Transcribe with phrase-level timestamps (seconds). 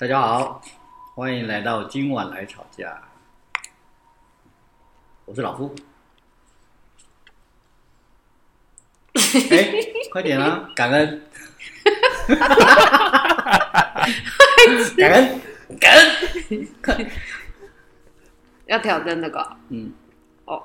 [0.00, 0.62] 大家好，
[1.16, 3.02] 欢迎来到今晚来吵架。
[5.24, 5.74] 我是老夫。
[9.50, 9.74] 哎，
[10.12, 10.70] 快点啊！
[10.76, 11.20] 感恩，
[14.96, 15.40] 感恩，
[15.80, 17.10] 感恩，快！
[18.66, 19.92] 要挑战这个哦嗯
[20.44, 20.62] 哦。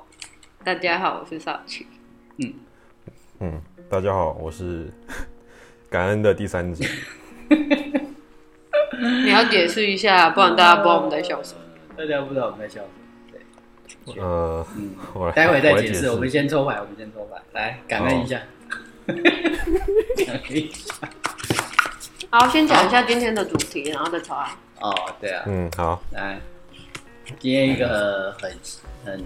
[0.64, 1.88] 大家好，我是少奇。
[2.38, 2.54] 嗯，
[3.40, 3.60] 嗯，
[3.90, 4.94] 大家好，我是
[5.90, 6.86] 感恩的第三者。
[9.24, 11.60] 你要解释一下，不然大家不知道我们在笑什么。
[11.98, 12.94] 大家不知道我们在笑什么。
[13.32, 16.10] 对，呃，嗯，我来待会再解释。
[16.10, 18.42] 我们先抽牌，我们先抽牌，来感恩一下。
[19.06, 19.16] 感
[20.50, 20.94] 恩 一下。
[22.30, 24.58] 好，先讲一下今天的主题，然后再抽啊。
[24.80, 26.40] 哦，对啊，嗯，好，来，
[27.40, 28.52] 今天一个很
[29.06, 29.24] 很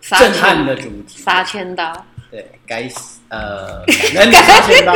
[0.00, 1.92] 杀震撼的主题，杀千刀，
[2.30, 3.84] 对，该死呃，
[4.14, 4.92] 感恩杀千刀，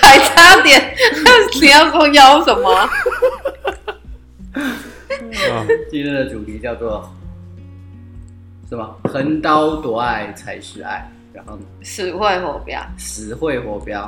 [0.00, 0.94] 还差点，
[1.60, 2.70] 你要说要什么？
[2.74, 2.90] 啊，
[5.90, 7.10] 今天的主题叫做
[8.68, 9.00] 什么？
[9.04, 14.06] 横刀夺爱才是爱，然后死会火标，死会活标。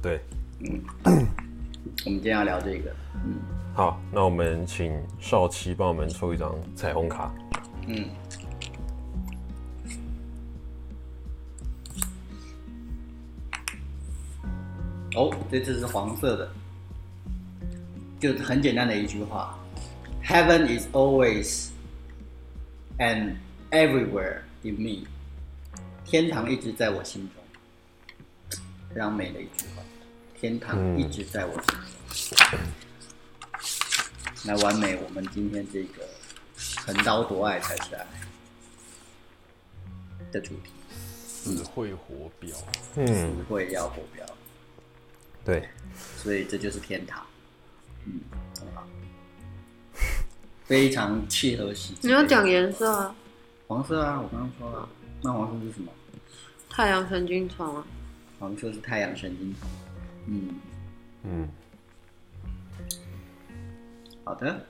[0.00, 0.20] 对，
[0.60, 1.26] 嗯，我们
[2.04, 2.90] 今天要聊这个，
[3.24, 3.34] 嗯
[3.74, 7.32] 好，那我们请少奇帮我们抽一张彩虹卡。
[7.88, 8.04] 嗯。
[15.16, 16.52] 哦，这次是黄色的，
[18.20, 19.58] 就很简单的一句话
[20.24, 21.70] ：Heaven is always
[22.98, 23.34] and
[23.70, 25.06] everywhere in me。
[26.04, 28.58] 天堂一直在我心中，
[28.94, 29.82] 非常美的一句话。
[30.40, 31.52] 天堂一直在我
[32.12, 32.58] 心中。
[34.44, 36.02] 来完美我们今天这个
[36.86, 38.06] 横刀夺爱才是爱
[40.32, 42.50] 的主题，死会活标。
[42.94, 44.24] 不嗯，会要活标，
[45.44, 45.68] 对，
[46.16, 47.24] 所以这就是天堂。
[48.06, 48.20] 嗯，
[48.58, 48.86] 很好，
[50.64, 52.08] 非常契合实际。
[52.08, 53.14] 你要讲颜色啊？
[53.66, 54.88] 黄色啊，我刚刚说了，
[55.22, 55.92] 那黄色是什么？
[56.68, 57.84] 太阳神经虫啊？
[58.38, 59.68] 黄色是太阳神经虫。
[60.26, 60.54] 嗯，
[61.24, 61.48] 嗯，
[64.24, 64.66] 好的。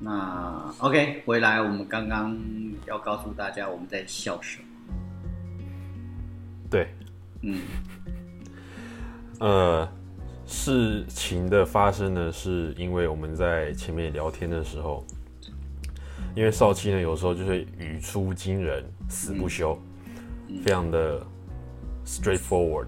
[0.00, 2.38] 那 OK，回来我们刚刚
[2.86, 4.64] 要告诉大家我们在笑什么。
[6.70, 6.88] 对，
[7.42, 7.60] 嗯
[9.40, 9.88] 呃，
[10.46, 15.04] 事情的发生呢，是因为我们在前面聊天的时候，
[16.34, 19.78] 因为少七呢有时候就会语出惊人，死不休，
[20.64, 21.24] 非常的
[22.04, 22.86] straightforward。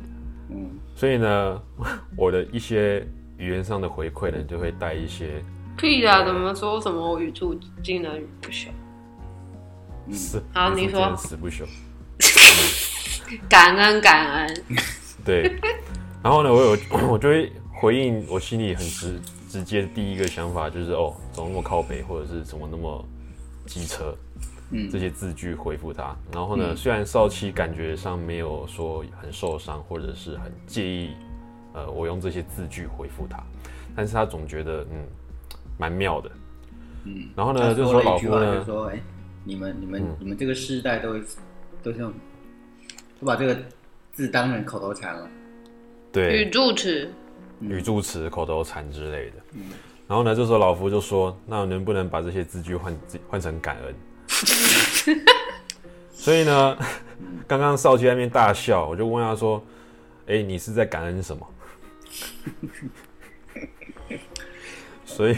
[0.51, 1.63] 嗯所以呢，
[2.17, 3.07] 我的一些
[3.39, 5.43] 语言上的回馈呢，就会带一些
[5.77, 6.25] 屁啊！
[6.25, 8.69] 怎么说什么我语出惊人语不休？
[10.11, 11.65] 死，好你说死不休。
[13.49, 14.65] 感恩感恩，
[15.25, 15.57] 对，
[16.23, 16.71] 然后呢，我有
[17.11, 23.05] 我就会回应我心里很直直接的第一个想法就是哦，怎么那么靠北，或者是怎么那么
[23.67, 24.15] 机车，
[24.71, 26.15] 嗯这些字句回复他。
[26.33, 31.11] 然后呢，嗯虽然少奇感觉上没有说很受伤，或者是很介意，
[31.73, 33.43] 呃，我用这些字句回复他，
[33.97, 35.07] 但是他总觉得嗯
[35.79, 36.31] 蛮妙的。
[37.05, 37.29] 嗯。
[37.35, 39.01] 然后呢，就说老夫呢，说：“哎、
[39.43, 41.15] 你们、你们、嗯你们这个世代都
[41.83, 42.13] 都是用，
[43.19, 43.57] 都把这个
[44.13, 45.27] 字当成口头禅了。
[46.13, 47.09] 对语助词，
[47.61, 49.37] 语助词、口头禅之类的。
[49.55, 49.61] 嗯
[50.09, 53.95] 然后呢，这时候老夫就说：“那能不能把这些字句换换成感恩？”
[56.13, 56.77] 所以呢，
[57.47, 59.65] 刚刚少奇在那边大笑，我就问他说
[60.27, 61.47] ：“哎、你是在感恩什么？”
[65.07, 65.37] 所以，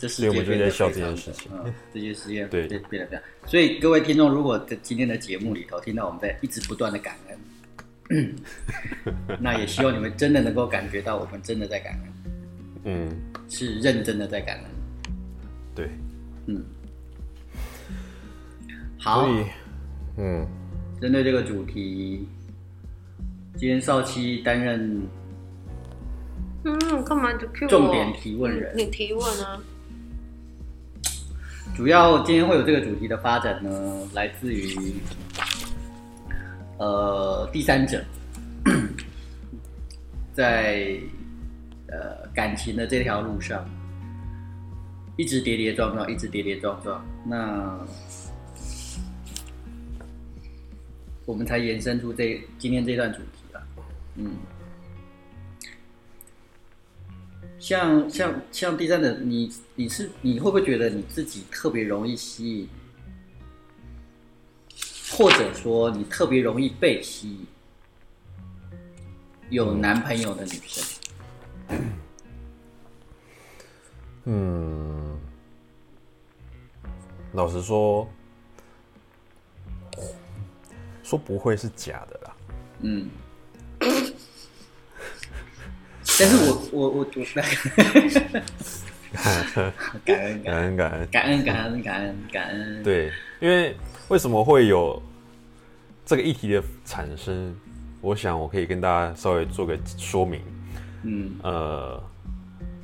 [0.00, 1.52] 这世所以我们就在笑这件事情。
[1.52, 3.22] 嗯，这件事情对变变得这样。
[3.44, 7.38] 所以各位听众，如果在今天的节目里头听到我们在一直不断的感恩，
[9.40, 12.12] 那也希望你们真的能够感觉到我们真的在感恩，
[12.84, 13.08] 嗯，
[13.48, 14.64] 是认真的在感恩。
[15.74, 15.88] 对，
[16.46, 16.62] 嗯，
[18.98, 19.24] 好。
[19.24, 19.44] 所，以，
[20.18, 20.46] 嗯，
[21.00, 22.28] 针对这个主题，
[23.56, 25.02] 今天少七担任
[26.64, 27.68] 嗯，干嘛就 Q？
[27.68, 28.76] 重点提问人。
[28.76, 29.58] 你你提问啊？
[31.74, 34.76] 主要今天会有这个主题的发展呢，来自于
[36.78, 38.02] 呃第三者
[40.32, 40.98] 在
[41.88, 43.68] 呃感情的这条路上
[45.16, 47.78] 一直跌跌撞撞，一直跌跌撞撞，那
[51.26, 53.60] 我们才延伸出这今天这段主题啊，
[54.16, 54.32] 嗯。
[57.58, 62.68] 像像像第三者，你你是你会不会觉得你自己特别容易吸引，
[65.12, 67.46] 或者说你特别容易被吸引？
[69.50, 70.98] 有男朋友的女生？
[74.24, 75.20] 嗯，
[77.32, 78.08] 老实说，
[81.02, 82.34] 说不会是假的啦。
[82.80, 83.10] 嗯，
[86.18, 87.06] 但是我我我我
[90.04, 91.08] 感恩感恩感恩。
[91.10, 93.76] 感恩感恩感恩感恩，对，因为
[94.12, 95.00] 为什么会有
[96.04, 97.56] 这个议题的产生？
[98.02, 100.42] 我想我可以跟大家稍微做个说明。
[101.04, 101.98] 嗯呃，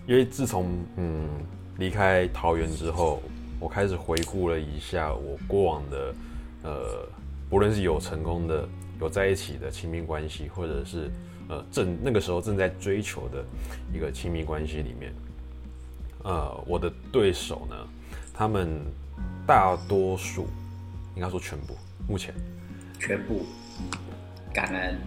[0.06, 1.28] 因为自从嗯
[1.76, 3.20] 离开桃园之后，
[3.60, 6.14] 我开始回顾了一下我过往的
[6.62, 7.06] 呃，
[7.50, 8.66] 不论是有成功的、
[8.98, 11.10] 有在一起的亲密关系，或者是
[11.50, 13.44] 呃正那个时候正在追求的
[13.92, 15.12] 一个亲密关系里面，
[16.24, 17.76] 呃，我的对手呢，
[18.32, 18.80] 他们
[19.46, 20.46] 大多数
[21.18, 21.76] 应该说全部，
[22.06, 22.32] 目前
[23.00, 23.44] 全部
[24.54, 25.00] 感恩，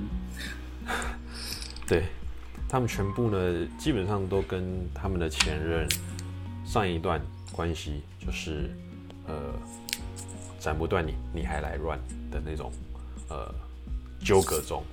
[1.87, 2.03] 对
[2.67, 4.61] 他们全部呢，基本上都跟
[4.93, 5.87] 他们的前任
[6.65, 7.21] 上一段
[7.53, 8.69] 关系就是
[9.25, 9.53] 呃
[10.59, 11.97] 斩不断你，你还来乱
[12.29, 12.73] 的那种
[13.29, 13.49] 呃
[14.19, 14.83] 纠葛中。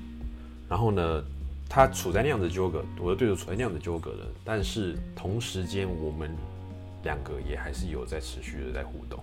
[0.68, 1.24] 然后呢，
[1.68, 6.30] 他处在那样的纠葛，我的对手处在那样的纠葛的，但是同时间我们
[7.02, 9.18] 两个也还是有在持续的在互动。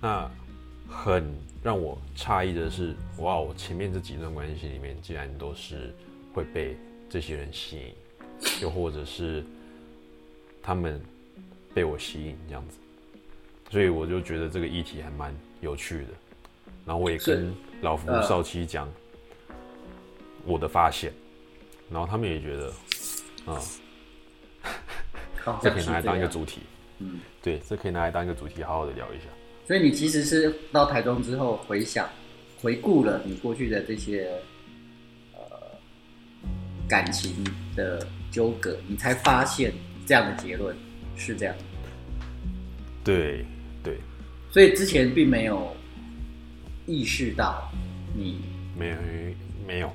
[0.00, 0.28] 那
[0.94, 1.24] 很
[1.62, 5.92] 让我诧异的是，哇，我前面这几段关系里面，竟然都是
[6.32, 6.76] 会被
[7.10, 7.94] 这些人吸引，
[8.62, 9.44] 又或者是
[10.62, 11.00] 他们
[11.74, 12.78] 被我吸引这样子，
[13.70, 16.08] 所以我就觉得这个议题还蛮有趣的。
[16.86, 17.52] 然后我也跟
[17.82, 18.88] 老夫呃少妻讲
[20.44, 21.12] 我的发现，
[21.90, 22.72] 然后他们也觉得，
[23.46, 23.60] 啊、
[25.42, 26.60] 好 这可以拿来当一个主题，
[26.98, 29.24] 嗯，对，这可以拿来当一个主题，好好的聊一下。
[29.66, 32.08] 所以你其实是到台中之后回想、
[32.60, 34.30] 回顾了你过去的这些
[35.32, 35.40] 呃
[36.86, 37.32] 感情
[37.74, 39.72] 的纠葛，你才发现
[40.06, 40.76] 这样的结论
[41.16, 41.54] 是这样。
[43.02, 43.44] 对
[43.82, 43.98] 对，
[44.50, 45.74] 所以之前并没有
[46.86, 47.70] 意识到
[48.14, 48.40] 你，
[48.78, 48.96] 没有
[49.66, 49.90] 没有，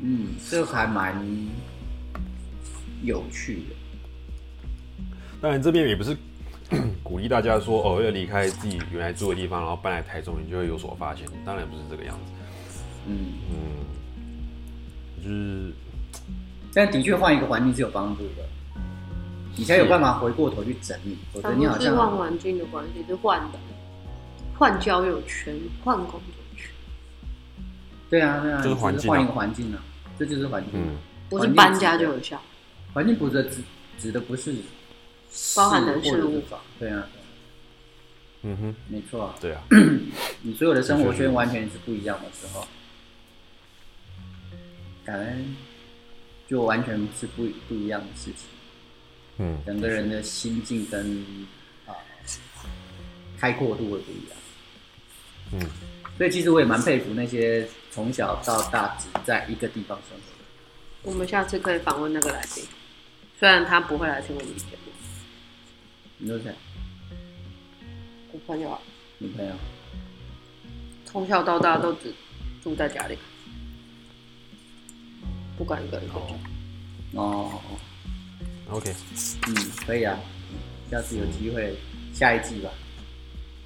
[0.00, 1.14] 嗯，这还蛮
[3.02, 3.76] 有趣的。
[5.40, 6.16] 当然这边也不是
[7.02, 11.26] 鼓励大家说哦要离开自己原来住的地方，然后搬来台中，你就会有所发现。
[11.44, 12.32] 当然不是这个样子，
[13.06, 13.16] 嗯，
[13.50, 15.72] 嗯，就是
[16.74, 18.44] 但的确换一个环境是有帮助的，
[19.56, 23.58] 你才有办法回过头去整理，否则它你好像换像环境的关系，是换的，
[24.58, 26.20] 换交友圈，换工作
[26.56, 26.70] 圈，
[28.10, 29.82] 对啊对啊，就是环境啊换一个环境啊，
[30.18, 30.72] 这就是环境。
[30.74, 30.96] 嗯，
[31.30, 32.40] 不是搬家就有效。
[32.92, 33.62] 环境不是指
[33.98, 34.54] 指的不是
[35.56, 36.42] 包含人事物。
[36.78, 37.06] 对啊，
[38.42, 39.24] 嗯哼，没错。
[39.24, 39.62] 啊，对啊，
[40.42, 42.66] 你所有的生活圈完全是不一样的时候，
[45.04, 45.56] 感恩
[46.48, 48.46] 就完全是不不一样的事情。
[49.38, 51.46] 嗯，整个人的心境跟
[51.86, 51.94] 啊、
[53.38, 54.36] 开阔度会不一样。
[55.52, 55.60] 嗯，
[56.16, 60.44] 所以其实我也蛮佩服那些从小到大只在一个地方生活的。
[61.04, 62.64] 我们下次可以访问那个来宾，
[63.38, 64.87] 虽然他不会来听我们节目，
[66.18, 66.52] 你说谁？
[68.32, 68.78] 我朋友啊，
[69.18, 69.52] 女朋友？
[71.04, 72.12] 从小到大都只
[72.62, 73.16] 住在家里，
[75.56, 76.34] 不敢一个人回家。
[77.14, 77.60] 哦
[78.68, 78.94] ，OK，
[79.46, 79.54] 嗯，
[79.86, 80.18] 可以啊，
[80.90, 81.74] 下次有机会
[82.12, 82.68] 下一季吧，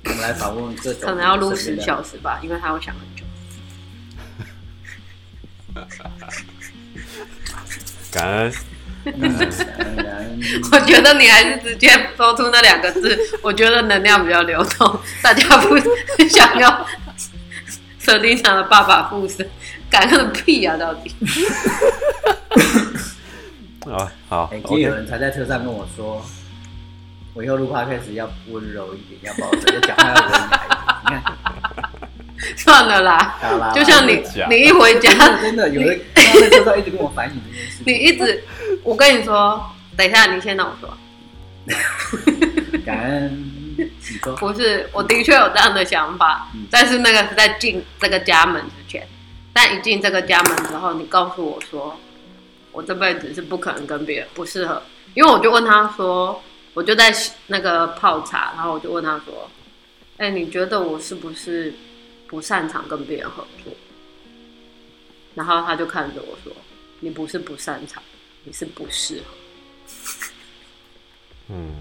[0.04, 3.24] 我们来访问各种可能要录十小时吧，因为他会想很久。
[8.12, 8.52] 感恩
[10.72, 15.76] 我觉得你还是直接说出那两个字， 我觉得能量比较流动，大家不
[16.28, 16.86] 想要
[17.98, 19.48] 设定上的爸爸附身，
[19.90, 20.76] 感恩个屁啊！
[20.76, 21.14] 到底
[23.90, 26.24] 啊，好哎，今天有，OK，人才在车上跟我说，
[27.34, 30.38] 我以后录 podcast 要温柔一点，要保持，要讲话要文雅
[31.04, 31.10] 一点。
[31.10, 31.22] 你看，
[32.56, 38.42] 算了啦，啦，就像你你一回家，真的有人在车上一直跟我反映这件事，你一直，
[38.82, 39.64] 我跟你说，
[39.96, 40.96] 等一下，你先让我说，
[44.36, 49.06] 不是，我的确有这样的想法嗯，但是那个是在进这个家门之前，
[49.52, 51.96] 但一进这个家门之后，你告诉我说，
[52.72, 54.82] 我这辈子是不可能跟别人不适合，
[55.14, 56.42] 因为我就问他说，
[56.74, 57.14] 我就在
[57.46, 59.48] 那个泡茶，然后我就问他说，
[60.18, 61.72] 哎、你觉得我是不是
[62.26, 63.72] 不擅长跟别人合作？
[65.34, 66.52] 然后他就看着我说，
[67.00, 68.02] 你不是不擅长，
[68.44, 69.24] 你是不适合。
[71.48, 71.74] 嗯，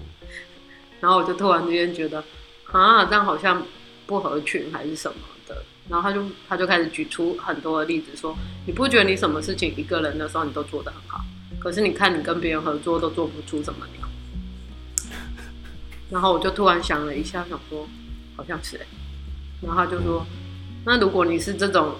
[1.00, 2.22] 然后我就突然之间觉得，
[2.70, 3.66] 啊，这样好像
[4.06, 5.16] 不合群还是什么
[5.46, 11.24] 的，然后他就他就开始举出很多的例子说，你不觉得你什么事情一个人的时候你都做得很好，
[11.58, 14.08] 可是你看你跟别人合作都做不出什么鸟。
[16.10, 17.88] 然后我就突然想了一下，想说
[18.36, 18.86] 好像是欸，
[19.62, 20.26] 然后他就说，
[20.84, 21.94] 那如果你是这种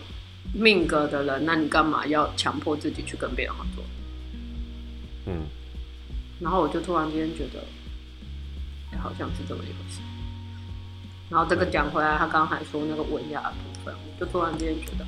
[0.52, 3.71] 命格的人，那你干嘛要强迫自己去跟别人合作？
[5.26, 5.42] 嗯，
[6.40, 7.64] 然后我就突然之间觉得，
[8.92, 10.00] 哎好像是这么一回事。
[11.30, 15.06] 然后这个讲回来，他刚才说那个文雅的部分，我就突然之间觉得，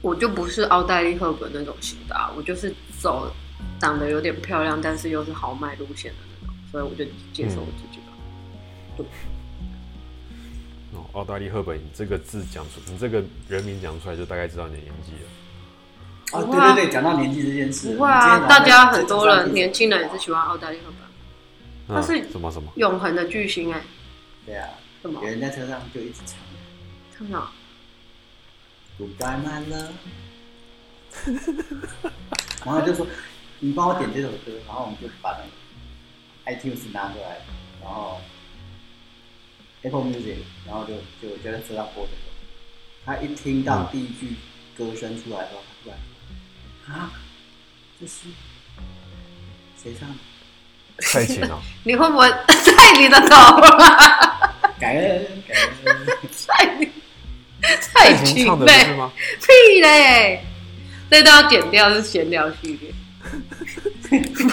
[0.00, 3.34] 我就不是奥黛丽·赫本那种型的、啊，我就是走
[3.80, 8.12] 长得有点漂亮，但是又是豪迈路线的那种，所以我就接受我自己吧。
[10.92, 15.28] 哦，奥黛丽赫本，你这个字讲出，你这个人名讲出来，就大概知道你的年纪了。
[16.32, 21.08] 啊对对对，讲到年纪这件事，不会啊，大家很多人年轻人也是喜欢奥黛丽·赫本，
[21.88, 22.70] 嗯它是什么什么？
[22.76, 23.82] 永恒的巨星哎、
[24.46, 24.68] 对啊，
[25.02, 25.28] 什么有？
[25.28, 26.36] 人在车上就一直唱
[27.16, 27.50] 唱什么
[28.98, 29.90] ？Goodbye My Love，
[32.64, 33.06] 然后就说
[33.58, 37.38] 你帮我点这首歌，然后我们就把那个 iTunes 拿过来，
[37.82, 38.20] 然后
[39.82, 42.20] Apple Music，然后就就就在车上播这个。
[43.04, 44.36] 他一听到第一句
[44.76, 45.60] 歌声出来说
[46.92, 47.10] 啊，
[48.00, 48.12] 这是
[49.82, 50.14] 谁唱的？
[51.02, 54.54] 蔡琴啊， 你会不会 在你的头 了？
[54.78, 55.58] 感恩感
[55.96, 56.06] 恩。
[56.32, 56.88] 蔡你
[57.80, 58.94] 蔡琴唱的不是？
[58.94, 59.10] 吗？
[59.40, 60.44] 屁嘞！
[61.10, 62.92] 这都要剪掉，是闲聊系列。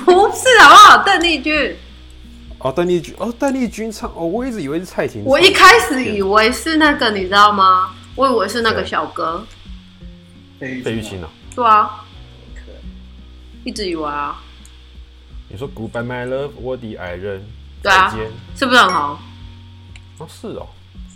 [0.05, 1.03] 不是好不好？
[1.03, 1.75] 邓丽君，
[2.59, 5.23] 哦，邓丽君，哦，邓丽君唱，哦，我一直以为是蔡琴。
[5.25, 7.95] 我一开始以为是那个，你知道吗？
[8.15, 9.45] 我以为是那个小哥。
[10.59, 12.06] 费玉费玉清啊，啊，对啊，可
[13.67, 14.41] 一直以为啊，
[15.49, 17.43] 你说 Goodbye My Love，我的爱人，
[17.83, 18.09] 对啊。
[18.55, 19.21] 是不是很好？
[20.19, 20.69] 哦，是哦，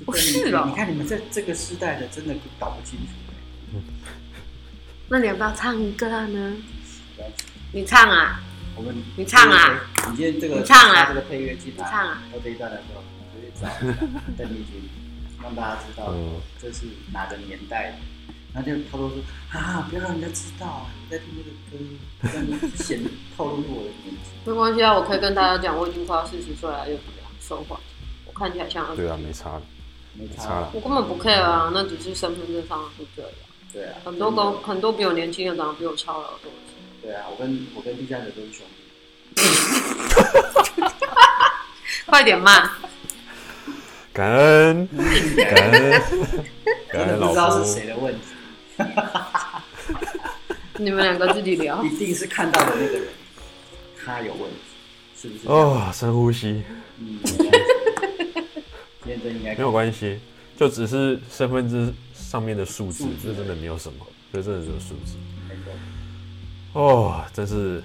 [0.06, 3.80] 不是哦你看你们这这个时代的真的搞不清楚。
[5.08, 6.54] 那你要不要唱一个呢？
[7.72, 8.42] 你唱啊！
[8.76, 9.80] 我们你唱啊！
[10.10, 12.22] 你今天这个你唱啊这个配乐进来，唱啊！
[12.34, 13.02] 我这一段的时候，
[13.34, 13.70] 我就去找
[14.38, 14.90] 邓丽君，
[15.42, 17.98] 让大家知道嗯这是哪个年代的。
[18.54, 19.18] 然后就偷偷说
[19.52, 23.02] 啊，不要让人家知道，你在听这个歌，让你显
[23.38, 24.32] 透露出我的年纪。
[24.46, 27.32] 没关系啊，我可以跟大家讲，我已经快要四十岁了，又怎么样？
[27.42, 27.80] 说谎，
[28.26, 29.62] 我看起来像二十对啊，没差的。
[30.14, 33.48] 没差差了我根本不 care 啊，那只是身份证上的数字而已啊。
[33.72, 36.52] 对啊，很多真的跟很多比我年轻的长得比我超老多。
[37.02, 38.66] 对啊，我跟我跟第三者都是兄
[39.36, 39.42] 弟。
[42.06, 42.70] 快点骂！
[44.12, 44.86] 感恩，
[45.38, 46.02] 感恩，
[46.92, 47.72] 感真的恩老不知道是。
[47.74, 48.20] 谁的问题，
[50.78, 51.84] 你们两个自己聊。
[51.84, 53.08] 一定是看到的那个人，
[54.04, 54.58] 他有问题，
[55.16, 55.48] 是不是？
[55.48, 56.64] 哦，深呼吸，
[56.98, 57.20] 嗯，
[59.06, 60.20] 应该没有关系，
[60.58, 65.18] 就只是身份证上面的数字这真的没有什么，这真的只有数字。
[65.48, 65.74] 没错
[66.82, 67.84] 哦，真是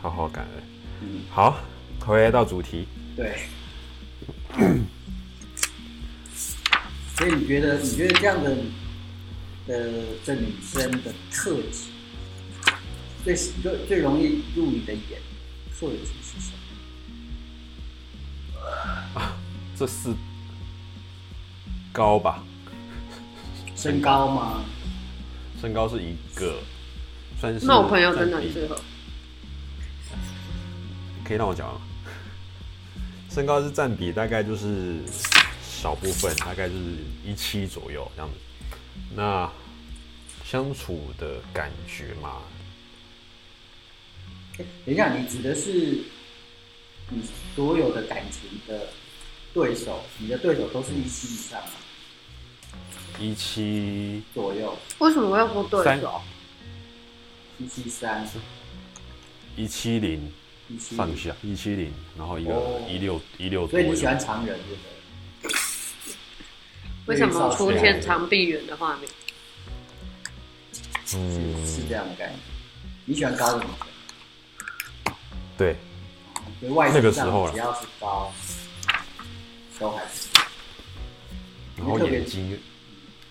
[0.00, 0.62] 好好感恩。
[1.02, 1.58] 嗯，好，
[2.06, 3.34] 回来到主题，对。
[7.16, 8.56] 所以你觉得，你觉得这样的
[9.70, 9.92] 的
[10.24, 11.84] 这女生的特质，
[13.22, 15.20] 最最最容易入你的眼，
[15.72, 16.50] 特质是什
[19.14, 19.22] 么？
[19.78, 20.12] 这是
[21.92, 22.42] 高吧？
[23.76, 24.64] 身高吗？
[25.60, 26.58] 身高是一个，
[27.40, 27.64] 算是。
[27.64, 28.76] 那我朋友真的很适合。
[31.24, 31.80] 可以让我讲吗？
[33.30, 34.96] 身高是占比，大概就是
[35.62, 36.80] 小部分，大概就是
[37.24, 38.36] 一七左右这样子。
[39.14, 39.50] 那
[40.50, 42.42] 相处的感觉嘛，
[44.58, 45.70] 诶等一下，你指的是
[47.08, 47.22] 你
[47.54, 48.88] 所有的感情的
[49.54, 51.70] 对手，你的对手都是一七以上吗？
[53.20, 54.24] 一七。
[54.34, 56.00] 左右，为什么要说对三。
[56.00, 56.20] 手？
[57.58, 58.28] 一七三、
[59.54, 60.32] 一七零。
[60.80, 62.84] 上下，一七零，然后一个哦。
[62.88, 64.04] 一六一六多所以你喜。
[64.04, 65.52] 欢常人，对不对？
[67.06, 69.08] 为什么出现长臂猿的画面？
[71.16, 72.38] 嗯，是这样的概念。
[73.04, 73.70] 你喜欢高的女
[75.04, 75.14] 生，
[75.58, 75.76] 对，
[76.60, 78.32] 所以外那形上个时候啦只要是高，
[79.78, 80.28] 都还是。
[81.76, 82.58] 然后眼睛，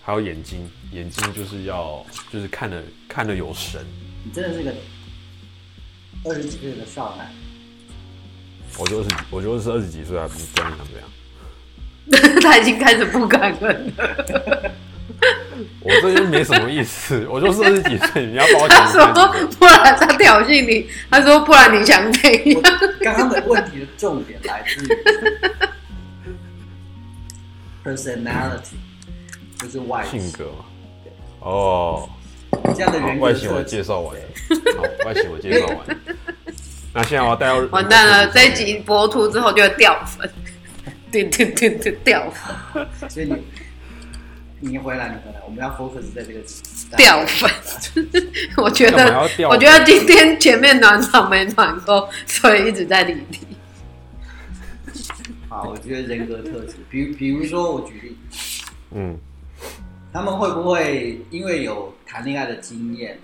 [0.02, 3.84] 还有眼睛，眼睛就是要就是看了看了有神。
[4.24, 4.74] 你真的是个
[6.24, 7.32] 二十几岁的少男，
[8.76, 11.08] 我就二十，我就是二十几岁啊，不不然你想怎样？
[12.42, 14.72] 他已经开始不感恩了。
[15.80, 19.06] 我这就没什么意思， 我就是二十几岁，你要把我他说，
[19.58, 20.88] 不然他挑衅你。
[21.10, 22.78] 他说，不然你想怎我样？
[23.00, 24.88] 刚刚的问题的重点来自于
[27.84, 28.76] personality，
[29.58, 30.64] 就是外性格嘛。
[31.40, 32.08] 哦，
[32.74, 34.22] 这样的好，人外形我介绍完了，
[34.76, 35.96] 好，外形我介绍完了。
[36.92, 40.28] 那现在我要带到完蛋了，这一集播出之后就会掉粉，
[41.10, 43.36] 对对对对，掉粉所以你
[44.60, 46.40] 你回来，你回来，我们要 focus 在这个
[46.96, 47.50] 掉粉。
[48.58, 53.38] 我觉得，我觉得今天前面暖场没暖够，所以一直在理你。
[55.48, 58.16] 啊，我觉得人格特质，比比如说我举例，
[58.92, 59.18] 嗯，
[60.12, 63.18] 他们会不会因为有谈恋爱的经验，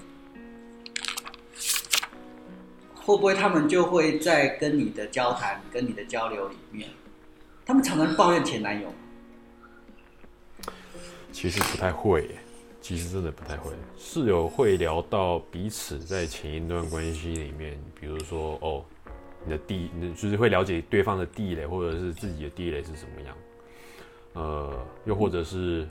[2.94, 6.88] 会不会他们就会在跟你的交谈、跟你的交流里面，
[7.66, 8.92] 他们常常抱怨前男友？
[11.36, 12.30] 其实不太会，
[12.80, 13.70] 其实真的不太会。
[13.98, 18.82] 室友会聊到彼此在前一段关系里面，比如说哦，
[19.44, 23.36] 你的地，你就是会了解对方的地雷，或者是自己的地雷是什么样。
[24.32, 25.86] 呃，又或者是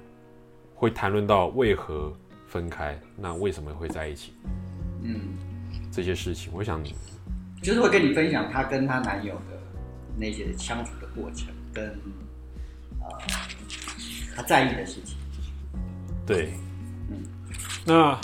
[0.74, 2.12] 会谈论到为何
[2.48, 4.34] 分开，那为什么会在一起
[5.04, 5.38] 嗯，
[5.92, 6.52] 这些事情。
[6.56, 6.84] 我想，
[7.62, 9.62] 就是会跟你分享她跟她男友的
[10.18, 11.86] 那些相处的过程，跟
[13.00, 13.08] 呃
[14.36, 15.16] 她在意的事情。
[16.25, 16.53] 对，
[17.10, 17.24] 嗯。
[17.86, 18.20] 那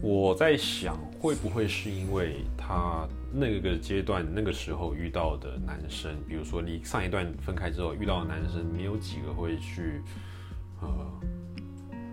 [0.00, 10.00] 我在想，会不会是因为他那个阶段、那个时候遇到的男生，比如说你上一段分开之后遇到的男生，没有几个会去
[10.80, 10.88] 呃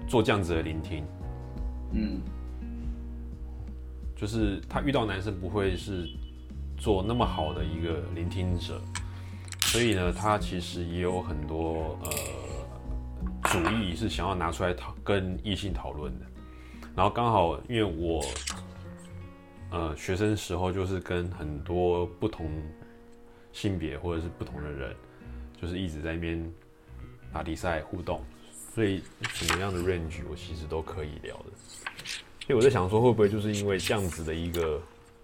[0.08, 1.04] 做这样子的聆听，
[1.94, 2.22] 嗯。
[4.16, 6.08] 就是他遇到男生不会是
[6.78, 8.82] 做那么好的一个聆听者，
[9.64, 12.10] 所以呢，他其实也有很多呃
[13.46, 16.26] 主意是想要拿出来讨跟异性讨论的。
[16.96, 18.24] 然后刚好因为我
[19.72, 22.52] 呃学生时候就是跟很多不同
[23.52, 24.96] 性别或者是不同的人，
[25.60, 26.54] 就是一直在那边
[27.32, 28.24] 打比赛互动，
[28.74, 31.46] 所以什么样的 range 我其实都可以聊的。
[32.46, 34.82] 所以我在想说，会不会就是因为这样子的一个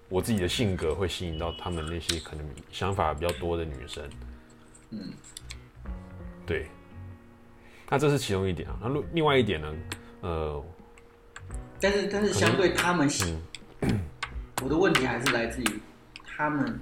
[0.07, 4.09] 我自己的性格，会吸引到他们那些可能想法比较多的女生？
[4.91, 5.13] 嗯，
[6.45, 6.67] 对。
[7.89, 8.77] 那这是其中一点啊。
[8.81, 9.73] 那另另外一点呢？
[10.21, 10.63] 呃，
[11.79, 13.09] 但是但是相对他们，
[13.81, 13.99] 嗯
[14.61, 15.79] 我的问题还是来自于
[16.25, 16.79] 他们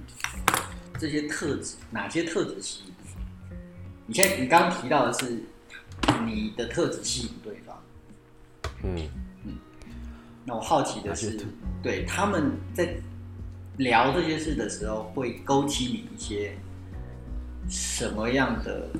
[0.98, 4.08] 这些特质，哪些特质吸引你？
[4.08, 5.44] 你现在你刚刚提到的是
[6.24, 7.80] 你的特质吸引对方，
[8.82, 9.08] 嗯
[9.44, 9.56] 嗯，
[10.44, 11.38] 那我好奇的是
[11.82, 12.96] 对他们在
[13.76, 16.56] 聊这些事的时候，会勾起你一些
[17.68, 18.90] 什么样的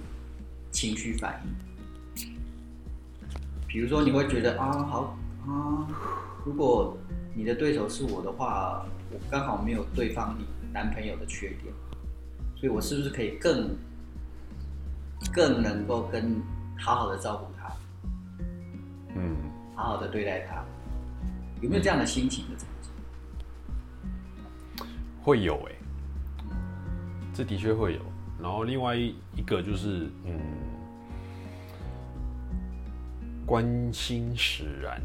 [0.71, 1.68] 情绪反应？
[3.69, 5.87] 比如说，你会觉得啊，好啊，
[6.45, 6.97] 如果
[7.35, 11.71] 你的对手是我的话，我刚好没有对方你男朋友的缺点，
[12.57, 13.77] 所以我是不是可以更
[15.33, 16.41] 更能够跟
[16.79, 17.71] 好好的照顾他，
[19.15, 19.37] 嗯，
[19.77, 20.65] 好好的对待他？
[21.61, 22.91] 有没有这样的心情的产生？
[25.23, 25.73] 会有哎、
[27.35, 28.01] 这的确会有。
[28.41, 30.41] 然后另外一一个就是，嗯，
[33.49, 35.01] 关心使然，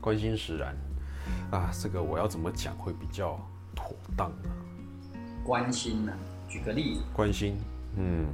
[0.00, 0.76] 关心使然。
[1.50, 3.36] 啊，这个我要怎么讲会比较
[3.74, 4.50] 妥当呢？
[5.44, 6.12] 关心呢、
[6.48, 7.56] 举个例子，关心，
[7.96, 8.28] 嗯，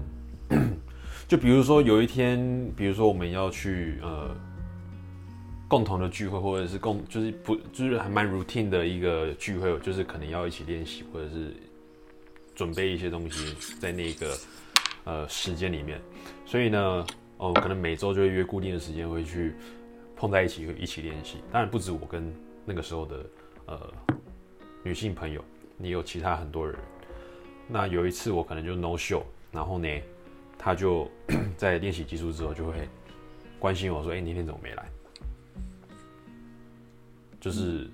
[1.27, 4.37] 就比如说有一天，比如说我们要去呃
[5.67, 11.57] 共同的聚会，或者是共就是不就是还蛮 routine 的一个聚会，就是可能要一起练习，或者是
[12.55, 14.37] 准备一些东西在那个
[15.05, 15.99] 呃时间里面，
[16.45, 17.07] 所以呢，
[17.41, 19.55] 哦，可能每周就会约固定的时间会去
[20.15, 21.39] 碰在一起，一起练习。
[21.51, 22.31] 当然不止我跟
[22.67, 23.27] 那个时候的
[23.65, 23.93] 呃
[24.85, 25.43] 女性朋友，
[25.79, 26.79] 也有其他很多人。
[27.67, 29.89] 那有一次我可能就 no show，然后呢，
[30.59, 31.11] 他就
[31.57, 32.87] 在练习结束之后就会
[33.59, 34.87] 关心我说：“哎、你那天怎么没来？”
[37.41, 37.89] 就是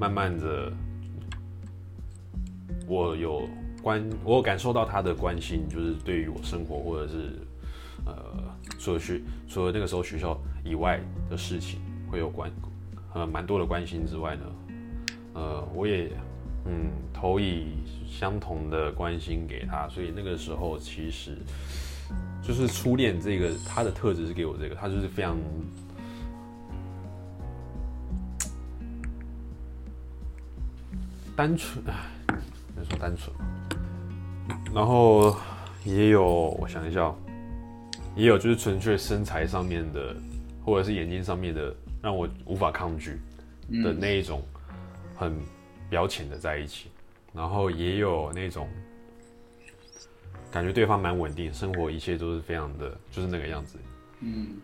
[0.00, 0.72] 慢慢的，
[2.86, 3.46] 我有
[3.82, 7.34] 关，我有感受到他的关心，就是对于我生活或者是
[8.06, 8.14] 呃，
[8.78, 11.80] 除了学除了那个时候学校以外的事情
[12.10, 12.50] 会有关
[13.14, 14.42] 呃蛮多的关心之外呢，
[15.34, 16.10] 呃，我也
[16.66, 17.72] 嗯投以
[18.06, 21.38] 相同的关心给他，所以那个时候其实
[22.42, 25.36] 就是初恋这个他的特质是给我这个，他就是非常
[31.36, 31.94] 单纯，唉
[32.74, 33.34] 能说单纯？
[34.74, 35.36] 然后
[35.84, 36.24] 也有
[36.58, 37.14] 我想一下哦，
[38.18, 40.16] 也有就是纯粹身材上面的，
[40.64, 43.12] 或者是眼睛上面的，让我无法抗拒
[43.84, 44.42] 的那一种
[45.14, 45.40] 很
[45.88, 46.90] 表浅的在一起，
[47.32, 48.68] 然后也有那种
[50.50, 53.78] 感觉对方蛮稳定，生活一切都是非常的，就是那个样子。
[54.20, 54.56] 嗯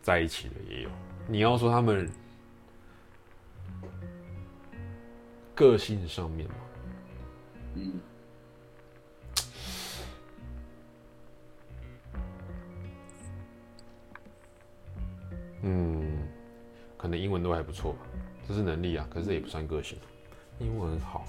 [0.00, 0.88] 在一起的也有。
[1.28, 2.08] 你要说他们
[5.54, 6.54] 个性上面嘛，
[7.74, 7.92] 嗯，
[15.66, 16.28] 嗯，
[16.96, 18.00] 可能英文都还不错吧，
[18.46, 19.98] 这是能力啊，可是也不算个性。
[20.58, 21.24] 英文好，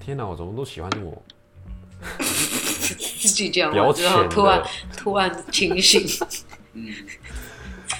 [0.00, 1.22] 天哪，我怎么都喜欢这种
[2.80, 4.62] 自己讲表完之后突然？
[4.96, 6.02] 突然清醒，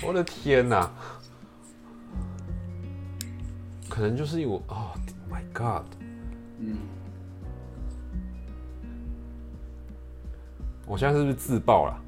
[0.02, 0.90] 我的天哪！
[3.88, 4.90] 可能就是我哦、
[5.28, 5.86] m y God！
[6.58, 6.78] 嗯，
[10.86, 12.00] 我现在是不是自爆了？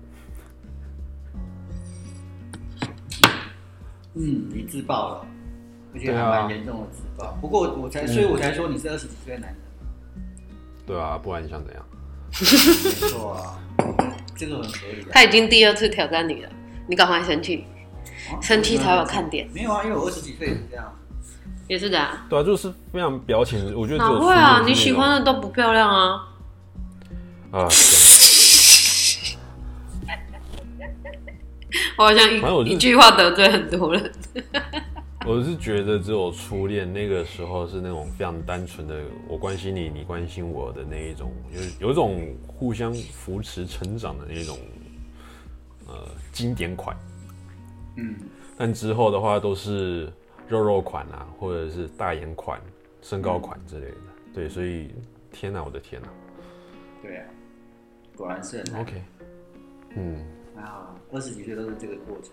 [4.16, 5.26] 嗯，你自爆了，
[5.94, 7.36] 而且还对啊蛮严重的自爆。
[7.40, 9.58] 不过我才，所以我才说你是二十几岁的男人，
[10.86, 11.84] 对啊，不然你想怎样？
[12.32, 13.58] 没错啊，
[14.34, 15.10] 这个很合理的。
[15.12, 16.48] 他已经第二次挑战你了，
[16.88, 17.64] 你赶快生气，
[18.30, 20.92] 啊生气才有看点没有啊，因为我二十几岁也是这样。
[21.68, 22.26] 也是的、啊。
[22.30, 24.62] 对啊，就是非常表情，我觉得哪会啊？
[24.64, 26.28] 你喜欢的都不漂亮啊！
[27.52, 27.68] 啊？
[31.96, 32.30] 我好像
[32.64, 34.12] 一一句话得罪很多人。
[35.26, 41.32] 我是觉得只有初恋那个时候是那种非常单纯的，我关心你，你关心我的那一种，
[41.80, 44.56] 有有一种互相扶持成长的那种，
[45.88, 46.96] 呃，经典款。
[47.96, 48.14] 嗯，
[48.56, 50.12] 但之后的话都是
[50.46, 52.60] 肉肉款啊，或者是大眼款、
[53.02, 53.96] 身高款之类的。
[54.32, 54.90] 对，所以
[55.32, 56.08] 天哪，我的天哪
[57.02, 57.24] 对啊，
[58.14, 58.80] 果然是很。
[58.80, 59.02] ！OK，
[59.96, 60.24] 嗯，
[60.56, 62.32] 还好啊，二十几岁都是这个过程。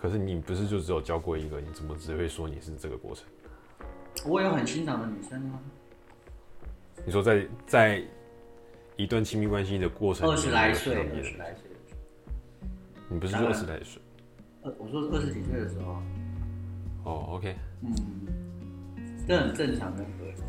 [0.00, 3.26] 可是你不是就只有教过一个，你怎么只会说你是这个过程？
[4.26, 5.60] 我有很欣赏的女生吗，
[7.04, 8.02] 你说在在
[8.96, 11.70] 一段亲密关系的过程，二十来岁，二十来岁。
[13.08, 14.00] 你不是说二十来岁？
[14.62, 16.00] 二，我说二十几岁的时候，
[17.04, 17.94] 哦，OK，嗯，
[19.28, 20.42] 这很正常跟合理，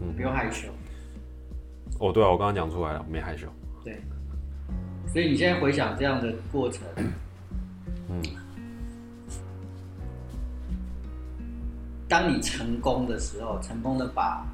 [0.00, 0.68] 嗯不用害羞。
[1.98, 3.48] 哦，对啊，我刚刚讲出来了，我没害羞。
[3.82, 4.00] 对，
[5.14, 6.82] 所以你现在回想这样的过程，
[8.08, 8.20] 嗯，
[12.08, 14.44] 当你成功的时候，成功的把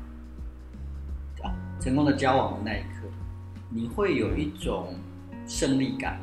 [1.43, 1.49] 啊，
[1.81, 3.09] 成功的交往的那一刻，
[3.71, 4.95] 你会有一种
[5.47, 6.21] 胜利感。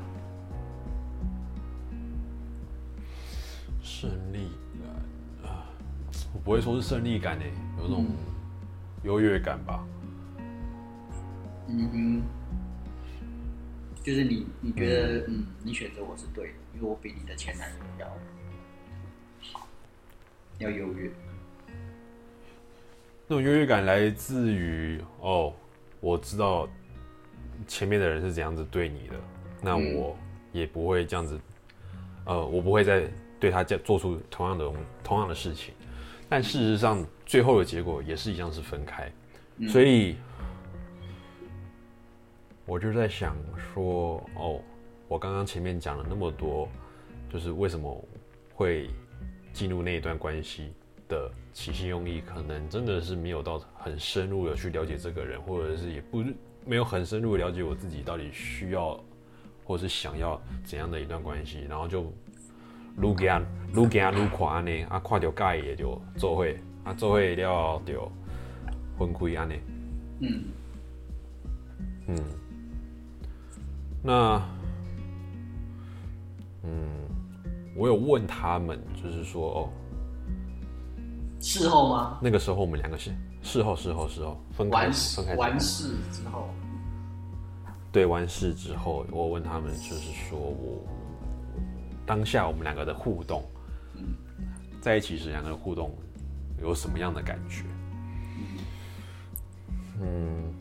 [3.81, 5.65] 胜利感啊，
[6.31, 8.05] 我不会说是胜利感诶，有种
[9.01, 9.83] 优越感吧。
[11.69, 12.21] 嗯哼，
[14.07, 18.07] 就是你你觉得嗯，你选择我是对的，因为我比你的前男友要
[19.51, 19.67] 好，
[20.59, 21.11] 要优越。
[23.27, 25.53] 那种优越感来自于哦，
[25.99, 26.69] 我知道
[27.67, 29.15] 前面的人是怎样子对你的，
[29.61, 30.17] 那嗯我
[30.53, 31.37] 也不会这样子，
[32.23, 34.71] 呃，我不会再对他这做出同样的
[35.03, 35.73] 同样的事情。
[36.29, 39.11] 但事实上，最后的结果也是一样是分开，
[39.57, 40.15] 嗯所以
[42.67, 43.33] 我就在想
[43.73, 44.59] 说，哦，
[45.07, 46.67] 我刚刚前面讲了那么多，
[47.29, 48.05] 就是为什么
[48.53, 48.89] 会
[49.53, 50.73] 进入那一段关系
[51.07, 56.21] 的起心用意，可能真的是没有到很深入的去了解这个人，或者是也不
[56.65, 59.01] 没有很深入的了解我自己到底需要
[59.63, 62.03] 或是想要怎样的一段关系，然后就
[62.97, 68.11] 愈行愈行愈看安尼，啊，看到介也就做会，啊，做会了后就
[68.99, 69.53] 分开安尼。
[70.19, 70.43] 嗯
[72.09, 72.15] 嗯，
[74.07, 74.41] 那，
[76.63, 76.71] 嗯，
[77.75, 79.69] 我有问他们，就是说，哦，
[81.41, 82.17] 事后吗？
[82.21, 83.11] 那个时候我们两个是
[83.43, 86.47] 事后，事后，事后分开，分开完事之后，
[87.91, 90.81] 对，完事之后，我问他们，就是说我
[92.05, 93.43] 当下我们两个的互动，
[94.79, 95.93] 在一起时两个人互动
[96.61, 97.65] 有什么样的感觉？
[99.99, 100.53] 嗯，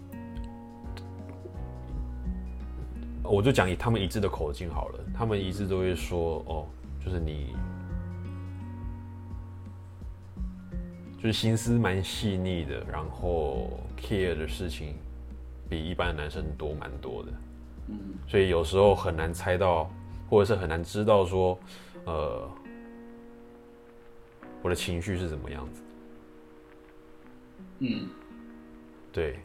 [3.29, 6.67] 我就讲以他们一致的口径好了，他们一致都会说，哦，
[7.05, 7.55] 就是你。
[11.19, 14.95] 就是心思蛮细腻的，然后 care 的事情
[15.69, 17.33] 比一般的男生多蛮多的，
[17.89, 19.91] 嗯所以有时候很难猜到，
[20.29, 21.59] 或者是很难知道说，
[22.05, 22.49] 呃，
[24.63, 25.83] 我的情绪是怎么样子。
[27.79, 28.09] 嗯
[29.11, 29.41] 对，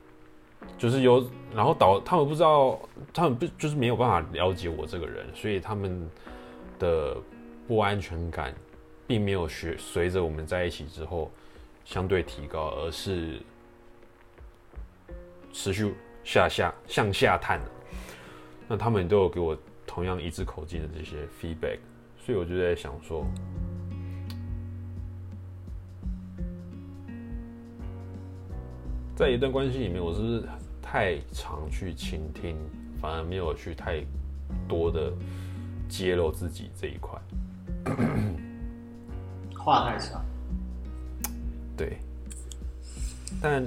[0.78, 2.80] 就是有，然后导他们不知道，
[3.14, 6.10] 他们不就是没有办法了解我这个人，所以他们
[6.80, 7.16] 的
[7.68, 8.54] 不安全感
[9.06, 11.30] 并没有学随着我们在一起之后
[11.86, 13.40] 相对提高，而是
[15.54, 15.94] 持续
[16.24, 17.72] 下下向下探的。
[18.68, 21.80] 那他们都有给我同样一致口径的这些 feedback，
[22.26, 23.26] 所以我就在想说，
[29.16, 30.44] 在一段关系里面，我是不是
[30.82, 32.58] 太常去倾听，
[33.00, 34.04] 反而没有去太
[34.68, 35.12] 多的
[35.88, 37.20] 揭露自己这一块？
[39.58, 40.24] 话太少，
[41.78, 41.98] 对，
[43.40, 43.64] 但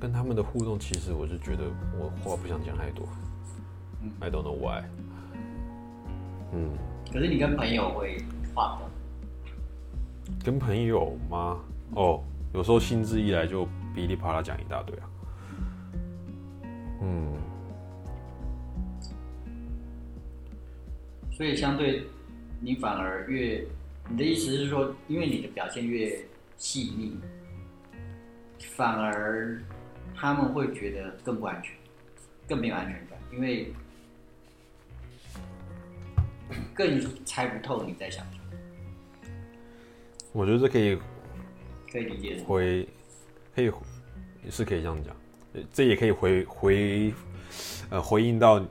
[0.00, 1.64] 跟他们的互动，其实我是觉得
[1.98, 3.06] 我话不想讲太多。
[4.20, 4.84] I don't know why。
[6.54, 6.70] 嗯，
[7.12, 8.16] 可是你跟朋友会
[8.54, 9.52] 话的，
[10.42, 11.58] 跟朋友吗？
[11.94, 12.22] 哦，
[12.54, 15.10] 有时候兴致一来就噼里啪啦讲一大堆啊。
[17.02, 17.36] 嗯，
[21.32, 22.06] 所以相对
[22.60, 23.66] 你反而越，
[24.08, 26.16] 你的意思是说，因为你的表现越
[26.56, 27.18] 细腻，
[28.76, 29.60] 反而
[30.14, 31.74] 他们会觉得更不安全，
[32.46, 33.72] 更没有安全感，因为
[36.72, 38.44] 更猜不透你在想什么，
[40.32, 40.96] 我觉得这可以
[41.90, 42.44] 可以理解的。
[42.44, 42.88] 回，
[43.54, 43.68] 可以
[44.50, 45.14] 是可以这样讲，
[45.54, 47.14] 呃这也可以回回
[47.90, 48.64] 呃回应到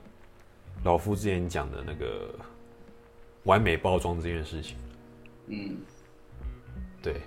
[0.84, 2.34] 老夫之前讲的那个
[3.44, 4.76] 完美包装这件事情。
[5.46, 5.76] 嗯，
[7.02, 7.20] 对，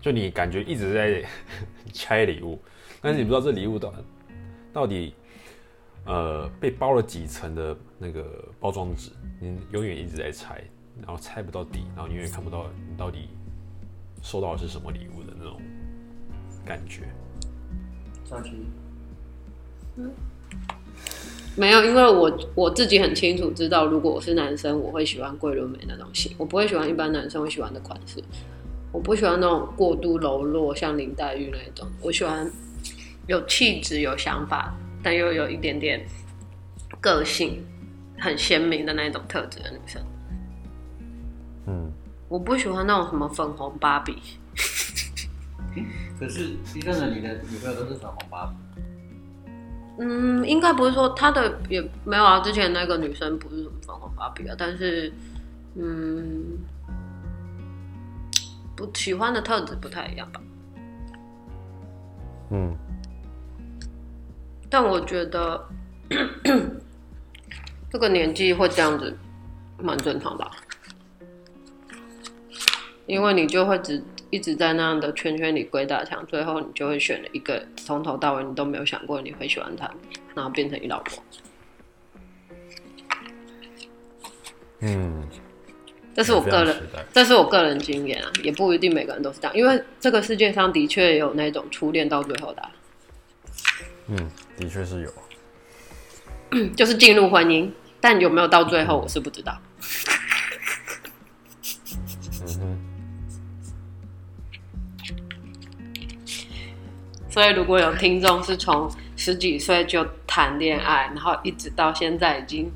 [0.00, 1.24] 就你感觉一直在
[1.92, 2.60] 拆礼物，
[3.00, 3.94] 但是你不知道这礼物到
[4.72, 5.14] 到底
[6.04, 10.62] 呃被包了几层的那个包装纸，你永远一直在拆，
[11.00, 13.28] 然后拆不到底，然后你永远看不到你到底
[14.22, 15.60] 收到的是什么礼物的那种
[16.66, 17.02] 感觉。
[18.28, 18.50] 上去
[21.54, 28.22] 没有，因为我我自己很清楚知道，如果我是男生，我会喜欢桂纶镁那种型，我不会喜欢一般男生会喜欢的款式。
[28.92, 31.86] 我不喜欢那种过度柔弱，像林黛玉那一种。
[32.02, 32.50] 我喜欢
[33.26, 36.04] 有气质、有想法，但又有一点点
[37.00, 37.64] 个性
[38.18, 40.02] 很鲜明的那种特质的女生。
[41.66, 41.90] 嗯，
[42.28, 44.16] 我不喜欢那种什么粉红芭比。
[46.18, 48.54] 可是第三个你的女朋友都是粉红吧？
[49.98, 52.40] 嗯，应该不是说她的也没有啊。
[52.40, 55.12] 之前那个女生不是什么粉红芭比啊，但是
[55.74, 56.58] 嗯，
[58.74, 60.40] 不喜欢的特质不太一样吧。
[62.50, 62.76] 嗯，
[64.68, 65.66] 但我觉得
[67.90, 69.16] 这个年纪会这样子，
[69.78, 70.50] 蛮正常的啊、
[73.06, 79.90] 因为你就会只一直在那样的圈圈里鬼打墙，最后你就会选了一个从头到尾你都没有想过你会喜欢他，
[80.34, 81.22] 然后变成你老婆。
[84.80, 85.26] 嗯，
[86.14, 92.70] 这是我个人这是我个人经验啊，也不一定每个人都是这样，因为这个世界上的确有那种初恋到最后的啊、
[94.08, 95.14] 嗯，的确是有。
[96.76, 99.58] 就是进入婚姻，但有没有到最后我是不知道。
[99.78, 100.25] 嗯
[107.36, 112.72] 所以如果有听众是从十几岁就谈恋爱，然后一直到现在已经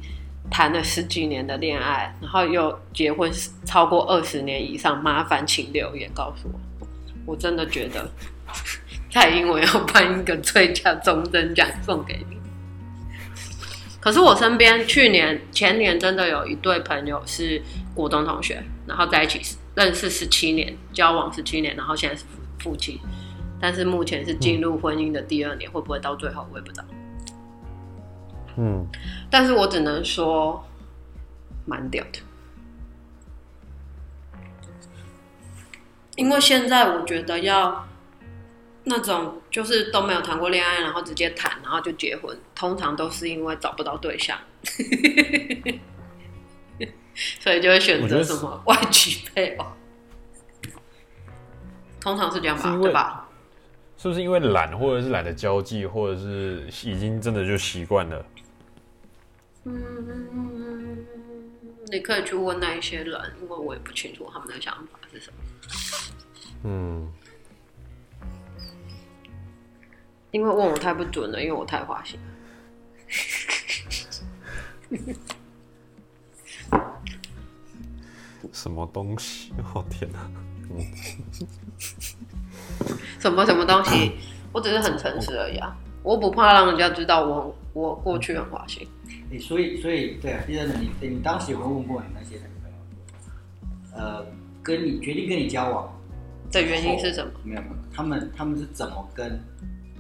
[0.51, 3.33] 谈了十几年的恋爱，然后又结婚
[3.64, 6.87] 超过二十年以上，麻烦请留言告诉我。
[7.25, 8.07] 我真的觉得
[9.11, 12.37] 蔡英文要颁一个最佳终身奖送给你。
[13.99, 17.62] 可是我身边去年前年真的有一对朋友是
[17.94, 19.40] 国中同学，然后在一起
[19.75, 22.25] 认识十七年，交往十七年，然后现在是
[22.59, 23.01] 夫夫妻，
[23.61, 26.85] 但是目前是进入婚姻的第二年，会不会到最后我也不知道。
[28.57, 28.87] 嗯，
[29.31, 30.64] 但是我只能说，
[31.66, 32.18] 蛮屌的。
[36.16, 37.87] 因为现在我觉得要
[38.85, 44.37] 那种就是都没有谈过恋爱，然后直接谈，然后就结婚，通常都是因为找不到对象，
[47.14, 49.66] 所以就会选择什么外籍配偶，
[52.01, 53.29] 通常是这样吧，对吧？
[54.01, 58.25] 是不是因为懒，或者是懒得交际，或者是已经真的就习惯了？
[59.65, 61.07] 嗯，
[61.93, 65.37] 你可以去问那一些人，因为我也不清楚他们的想法是什么。
[66.63, 67.13] 嗯，
[70.31, 72.19] 因为问我太不准了，因为我太花心。
[78.51, 79.53] 什么东西？
[79.75, 80.31] 哦天哪！
[83.19, 84.12] 什么什么东西，
[84.53, 88.87] 我只是很诚实而已啊，我不怕让人家知道我我过去很花心。
[89.31, 94.27] 你所以所以对啊，第二个你你当时有没有问过你那些男朋友，呃，
[94.62, 95.93] 跟你决定跟你交往
[96.51, 97.33] 的原因是什么？
[97.45, 99.40] 没有没有，他们他们是怎么跟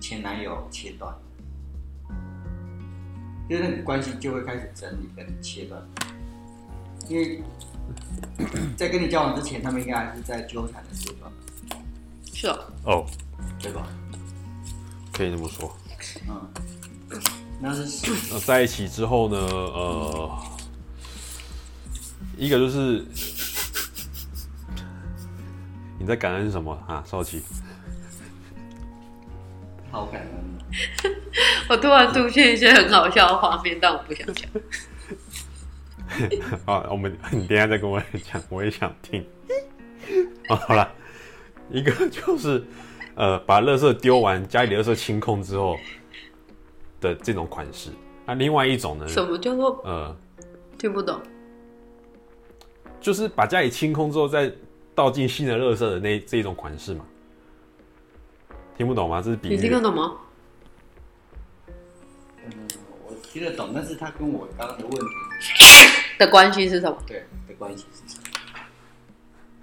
[0.00, 1.14] 前男友切断？
[3.48, 5.82] 就是那个关系就会开始整理跟切断，
[7.08, 7.42] 因为
[8.76, 11.28] 在跟你交往之前，他们应该还是在纠缠的阶段，
[12.40, 13.06] 是哦，哦，
[13.60, 13.86] 对吧？
[15.12, 15.76] 可以这么说。
[16.26, 16.50] 嗯，
[17.60, 20.38] 那是那在一起之后呢，呃，
[22.38, 23.04] 一个就是
[25.98, 27.42] 你在感恩什么啊，少奇？
[29.90, 30.30] 好感恩。
[31.68, 34.48] 我突然出现一些很好笑的画面，但我不想讲。
[36.64, 39.22] 好，我们你等一下再跟我讲，我也想听。
[40.48, 40.90] 啊，好了，
[41.70, 42.62] 一个 就是
[43.14, 45.76] 呃，把垃圾丢完，家里的垃圾清空之后
[47.00, 47.90] 的这种款式。
[48.26, 50.16] 那另外一种呢，什么叫做呃，
[50.78, 51.20] 听不懂？
[53.00, 54.52] 就是把家里清空之后再
[54.94, 57.04] 倒进新的垃圾的那这一种款式嘛。
[58.76, 59.20] 听不懂吗？
[59.22, 59.80] 这是比喻你听得。
[59.80, 60.16] 懂吗？
[62.44, 62.52] 嗯，
[63.06, 65.06] 我听得懂，但是他跟我刚刚的问题
[66.18, 66.96] 的关系是什么？
[67.06, 68.09] 对的关系是什么？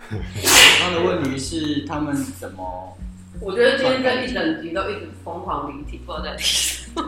[0.80, 2.98] 刚刚的问题是他们怎么？
[3.40, 7.04] 我觉得今天这一整集都一直疯狂离题，不知道在离什么。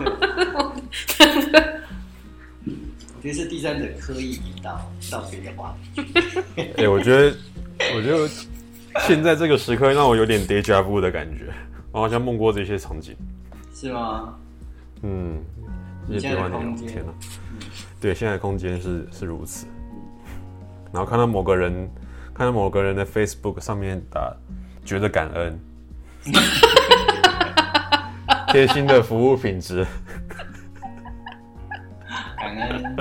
[3.18, 4.80] 我觉得是第三者刻意引导
[5.12, 6.02] 到别的话题。
[6.78, 7.36] 哎、我觉得，
[7.96, 8.30] 我觉得
[9.08, 11.52] 现在这个时刻让我有点 deja vu 的感觉，
[11.92, 13.16] 我好像梦过这些场景。
[13.74, 14.36] 是吗？
[15.02, 15.44] 嗯，
[16.08, 17.12] 谢谢现在的别忘你空间天哪！
[18.00, 19.66] 对，现在的空间是是如此。
[20.94, 21.90] 然后看到某个人，
[22.40, 24.34] 看到某个人的 Facebook 上面打
[24.86, 25.60] 觉得感恩，
[28.48, 29.86] 贴心的服务品质，
[32.38, 32.96] 感恩。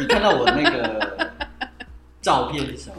[0.00, 1.30] 你看到我那个
[2.20, 2.96] 照片是什么？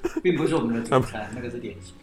[0.24, 1.94] 并不是我们的主餐，那个是点心。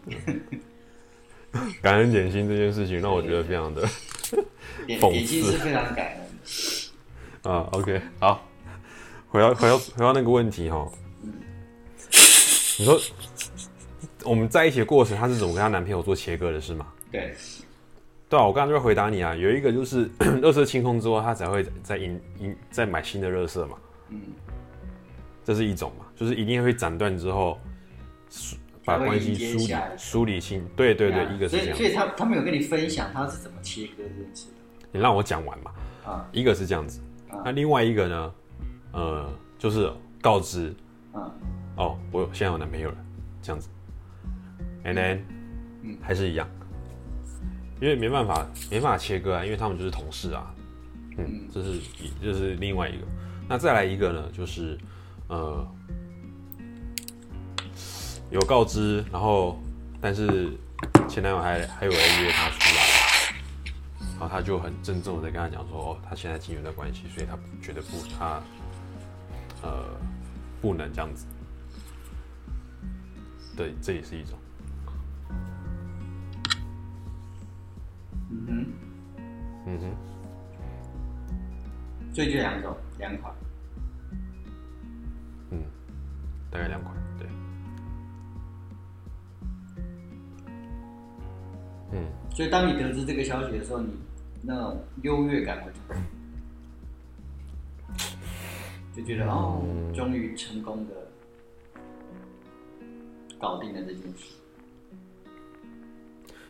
[1.81, 3.89] 感恩点心这件事情让我觉得非常的讽
[4.29, 4.35] 刺
[4.85, 6.19] 点点心是非常感恩
[7.41, 7.49] 的。
[7.49, 8.46] 啊，OK，好，
[9.29, 10.89] 回到回到回到那个问题哈，
[12.79, 12.99] 你说
[14.23, 16.87] 我们在一起的过程，她是怎么跟她男朋友做切割的，是吗？
[17.11, 17.33] 对，
[18.29, 20.09] 对啊，我刚刚就会回答你啊，有一个就是
[20.41, 23.77] 热色清空之后，她才会再引引再买新的热色嘛，
[24.09, 24.21] 嗯，
[25.43, 27.59] 这是一种嘛，就是一定会斩断之后，
[28.29, 34.47] 梳把关系梳理梳理清，对对对，啊一个是这样所以所，以他他们有跟你分享他是怎么切割这件事
[34.91, 35.71] 你让我讲完嘛，
[36.05, 37.43] 啊，一个是这样子，啊。
[37.43, 38.33] 那另外一个呢，
[38.93, 40.73] 呃，就是告知
[41.13, 41.31] 嗯。
[41.75, 42.97] 哦，我有现在有男朋友了，
[43.41, 43.69] 这样子
[44.83, 45.19] ，and then，
[45.83, 45.97] 嗯。
[46.01, 46.45] 还是一样，
[47.79, 50.53] 因为没办法，没办法切割啊，因为他们就是同事啊，
[51.17, 53.05] 嗯嗯，这是一，这是另外一个，
[53.47, 54.77] 那再来一个呢，就是
[55.29, 55.65] 呃，
[58.31, 59.57] 有告知，然后
[60.01, 60.51] 但是
[61.07, 62.83] 前男友还还有来约他出来，
[64.19, 68.41] 然后他就很郑重的跟他讲说，哦，他现在进入的关系，所以他觉得不，他
[69.63, 69.97] 呃
[70.61, 71.25] 不能这样子。
[73.55, 74.37] 对，这也是一种。
[78.29, 78.65] 嗯哼，
[79.65, 79.95] 嗯哼，
[82.13, 83.33] 所以就两种两款，
[85.49, 85.63] 嗯，
[86.51, 87.27] 大概两款，对。
[91.93, 93.89] 嗯，所以当你得知这个消息的时候，你
[94.43, 95.99] 那种优越感会出来，
[98.97, 99.61] 就觉得哦，
[99.93, 100.95] 终于成功的
[103.37, 104.33] 搞定了这件事。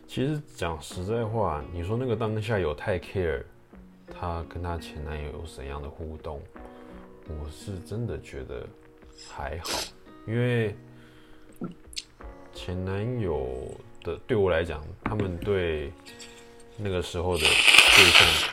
[0.06, 3.42] 其实讲实在话，你说那个当下有太 care
[4.10, 6.40] 她跟她前男友有怎样的互动，
[7.26, 8.66] 我是真的觉得
[9.30, 9.68] 还好，
[10.26, 10.74] 因为
[12.54, 13.70] 前男友
[14.02, 15.92] 的对我来讲，他们对
[16.78, 18.50] 那个时候的对象，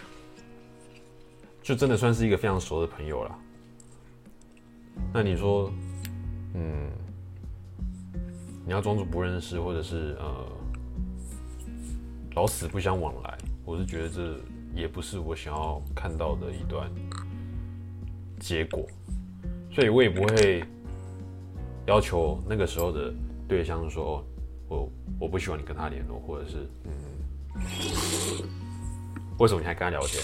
[1.63, 3.39] 就真的算是一个非常熟的朋友了。
[5.13, 5.71] 那你说，
[6.53, 6.89] 嗯，
[8.65, 10.45] 你要装作不认识，或者是呃
[12.35, 14.37] 老死不相往来，我是觉得这
[14.73, 16.91] 也不是我想要看到的一段
[18.39, 18.85] 结果，
[19.71, 20.65] 所以我也不会
[21.85, 23.13] 要求那个时候的
[23.47, 24.21] 对象说，
[24.67, 24.91] 我
[25.21, 26.91] 我不希望你跟他联络，或者是嗯，
[29.39, 30.21] 为什么你还跟他聊天？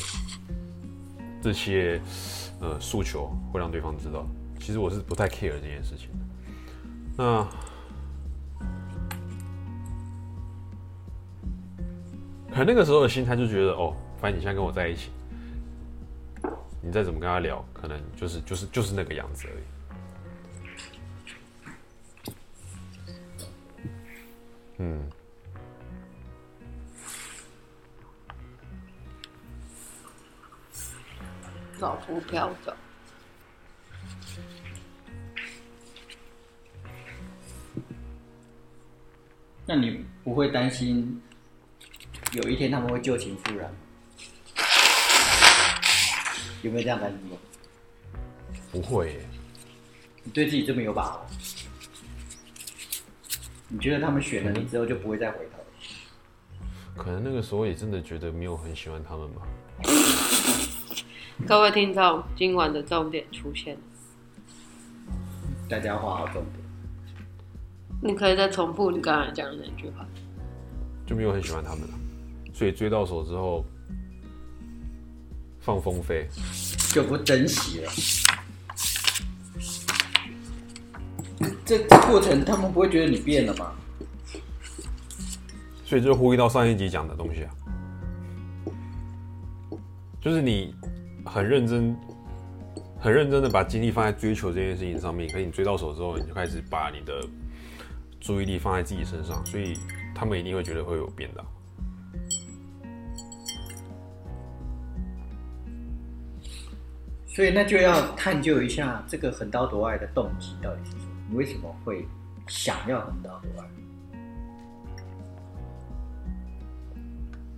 [1.42, 2.02] 这些
[2.60, 4.28] 呃诉求会让对方知道，
[4.62, 6.20] 其实我是不太 care 这件事情的。
[7.18, 7.44] 那
[12.52, 15.10] 可能那个时候的心态就觉得，哦，反正你现在跟我在一起，
[16.82, 19.64] 你再怎么跟他聊，可能就是就是就是那个样子而已。
[24.78, 25.10] 嗯，
[31.80, 32.74] 仿佛飘走。
[39.66, 41.22] 那你不会担心
[42.34, 43.72] 有一天他们会旧情复燃？
[46.64, 47.38] 有没有这样担心过？
[48.72, 49.26] 不会耶，
[50.24, 51.26] 你对自己这么有把握？
[53.68, 55.60] 你觉得他们选了你之后就不会再回头？
[57.02, 59.42] 可能那个时候也真的觉得没有很喜欢他们吧。
[61.48, 63.82] 各位听众，今晚的重点出现了，
[65.70, 66.61] 大家画好重点。
[68.02, 70.04] 你可以再重复你刚才讲的那句话。
[71.06, 71.94] 就没有很喜欢他们了，
[72.54, 73.64] 所以追到手之后
[75.60, 76.28] 放风飞，
[76.94, 77.92] 就不珍惜了。
[81.66, 83.72] 这这过程他们不会觉得你变了吗？
[85.86, 87.52] 所以就呼应到上一集讲的东西啊，
[90.22, 90.74] 就是你
[91.26, 91.94] 很认真、
[93.00, 97.22] 很认真的把精力放在追求这件事情上面，可是你追到手之后，你就开始把你的
[98.22, 99.78] 注意力放在自己身上，所以
[100.16, 101.44] 他们一定会觉得会有变的。
[107.26, 111.04] 所以那就要探究一下这个横刀夺爱的动机到底是什么？
[111.30, 112.06] 你为什么会
[112.48, 113.68] 想要横刀夺爱？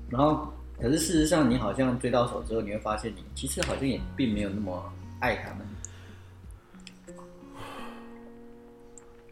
[0.09, 5.65] 然后，可是事实上，你好像追到手之后，你会发现你其实好像也并没有那么爱他们，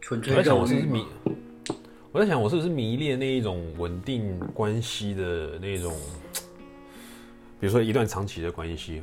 [0.02, 1.06] 纯粹我在想，我是不是迷？？
[2.10, 5.94] 我在想，我是不是迷恋那一种稳定关系的那种，
[7.60, 9.00] 比如说一段长期的关系，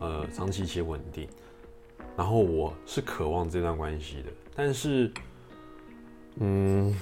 [0.00, 1.28] 呃，长期且稳定，
[2.16, 5.12] 然后我是渴望这段关系的，但是，
[6.36, 6.96] 嗯，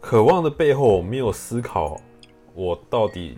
[0.00, 2.00] 渴望的背后，我没有思考
[2.54, 3.36] 我到底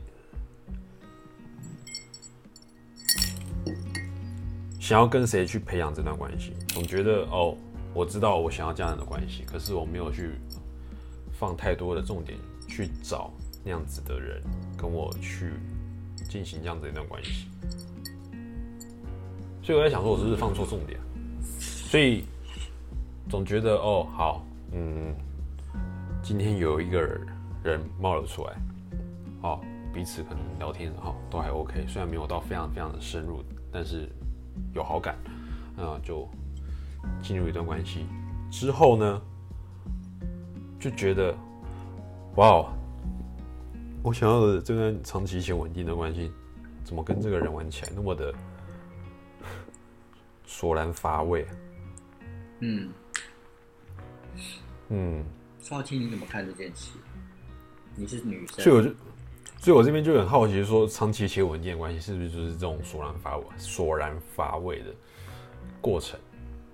[4.80, 7.54] 想要跟谁去培养这段关系，总觉得哦，
[7.92, 10.32] 我知道我想要这样的关系，可是我没有去
[11.32, 13.30] 放太多的重点去找
[13.62, 14.42] 那样子的人
[14.78, 15.52] 跟我去
[16.30, 17.46] 进行这样子一段关系，
[19.62, 20.98] 所以我在想说，我是不是放错重点？
[21.50, 22.24] 所以
[23.28, 25.14] 总觉得哦，好，嗯，
[26.22, 27.02] 今天有一个
[27.62, 28.56] 人冒了出来，
[29.42, 29.60] 哦，
[29.92, 34.08] 彼此可能聊天哈、哦、都还 OK，虽然没有到非常非常的深入，但是
[34.74, 35.16] 有好感，
[35.76, 36.28] 那就
[37.22, 38.06] 进入一段关系
[38.50, 39.22] 之后呢，
[40.78, 41.36] 就觉得
[42.36, 42.72] 哇哦，
[44.02, 46.32] 我想要的这段长期且稳定的关系，
[46.84, 48.34] 怎么跟这个人玩起来那么的
[50.44, 51.46] 索然乏味？
[52.60, 52.90] 嗯，
[54.88, 55.24] 嗯，
[55.60, 56.92] 少卿你怎么看这件事？
[57.96, 58.94] 你是女生，所以我就，
[59.60, 64.86] 所以我这边就很好奇，说长期写文件的关系是不是就是这种索然乏味、索然乏味的
[65.82, 66.18] 过程？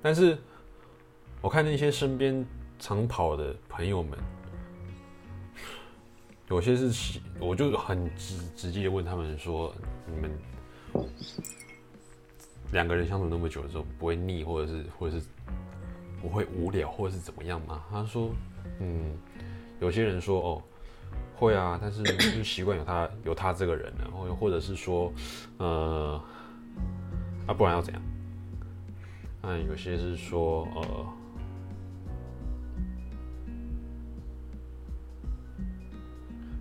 [0.01, 0.39] 但是
[1.41, 2.47] 我看那些身边
[2.78, 4.16] 长跑的朋友们，
[6.49, 9.74] 有些是喜，我就很直直接问他们说：
[10.07, 10.30] 你们
[12.70, 15.26] 两个人相处那么久的时候，不会腻，或者是或者是
[16.22, 17.84] 不会无聊，或者是怎么样吗？
[17.91, 18.30] 他说：
[18.78, 19.18] 嗯，
[19.80, 20.62] 有些人说哦。
[21.34, 25.12] 会啊，但是就习惯有他有他这个人了，或或者是说，
[25.59, 26.20] 呃，
[27.46, 28.02] 啊，不然要怎样？
[29.42, 31.07] 那有些是说，呃，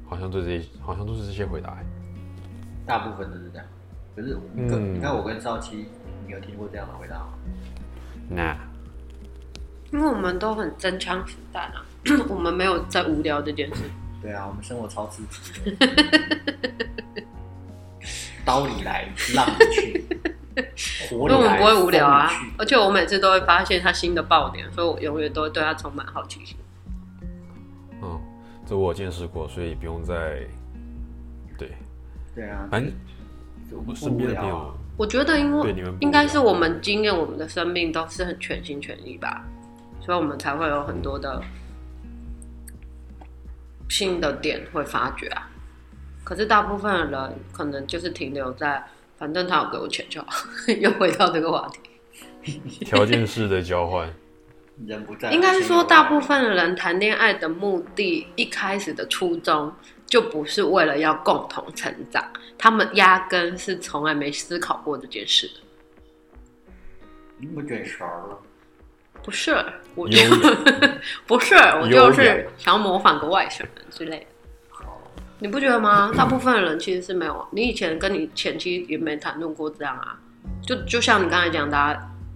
[0.08, 1.86] 好像对这些，好像都是这些回答欸。
[2.86, 3.66] 大部分都是这样。
[4.16, 5.88] 可是你跟、嗯你看我跟少奇，
[6.26, 7.34] 你有听过这样的回答吗？
[8.30, 8.56] 那
[9.92, 11.86] 因为我们都很真枪实弹啊，
[12.30, 13.84] 我们没有在无聊这件事。
[14.26, 15.88] 对啊，我们生活超刺激的，
[18.44, 20.04] 刀里来，浪里去，
[21.12, 22.28] 火里来，因为我们不会无聊啊。
[22.58, 26.58] 而且我每次都会发现他新的爆点，所以我永远都会对他充满好奇心。
[28.02, 28.20] 嗯，
[28.66, 30.16] 这我见识过，所以不用再
[31.56, 31.72] 对，
[32.34, 32.92] 对啊，反正
[33.70, 39.46] 就我身边的朋友我觉得，因为对你们应该是我们经验我们的生命都是很全心全意吧，
[40.02, 41.40] 所以我们才会有很多的
[43.90, 45.50] 新的点会发掘啊。
[46.24, 48.84] 可是大部分的人可能就是停留在，
[49.18, 50.48] 反正他有给我钱就好，
[50.82, 51.70] 又回到这个话
[52.42, 52.60] 题。
[52.82, 54.12] 条件式的交换，
[54.86, 59.74] 人不在，应该是说，大部分分的人谈恋爱的目的，一开始的初衷
[60.06, 62.24] 就不是为了要共同成长，
[62.58, 65.54] 他们压根是从来没思考过这件事的。
[67.38, 68.40] 你不卷勺了，
[69.24, 69.56] 不是，
[69.96, 70.18] 我就
[71.26, 74.26] 不是，我就是想要模仿个外省人之类的。
[75.40, 76.12] 你不觉得吗？
[76.16, 77.46] 大部分的人其实是没有。
[77.52, 80.18] 你以前跟你前妻也没谈论过这样啊，
[80.66, 81.94] 就就像你刚才讲的、啊，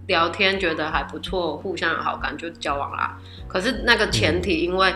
[0.08, 3.18] 聊天觉得还不错，互相有好感就交往啦。
[3.48, 4.94] 可是那个前提，因为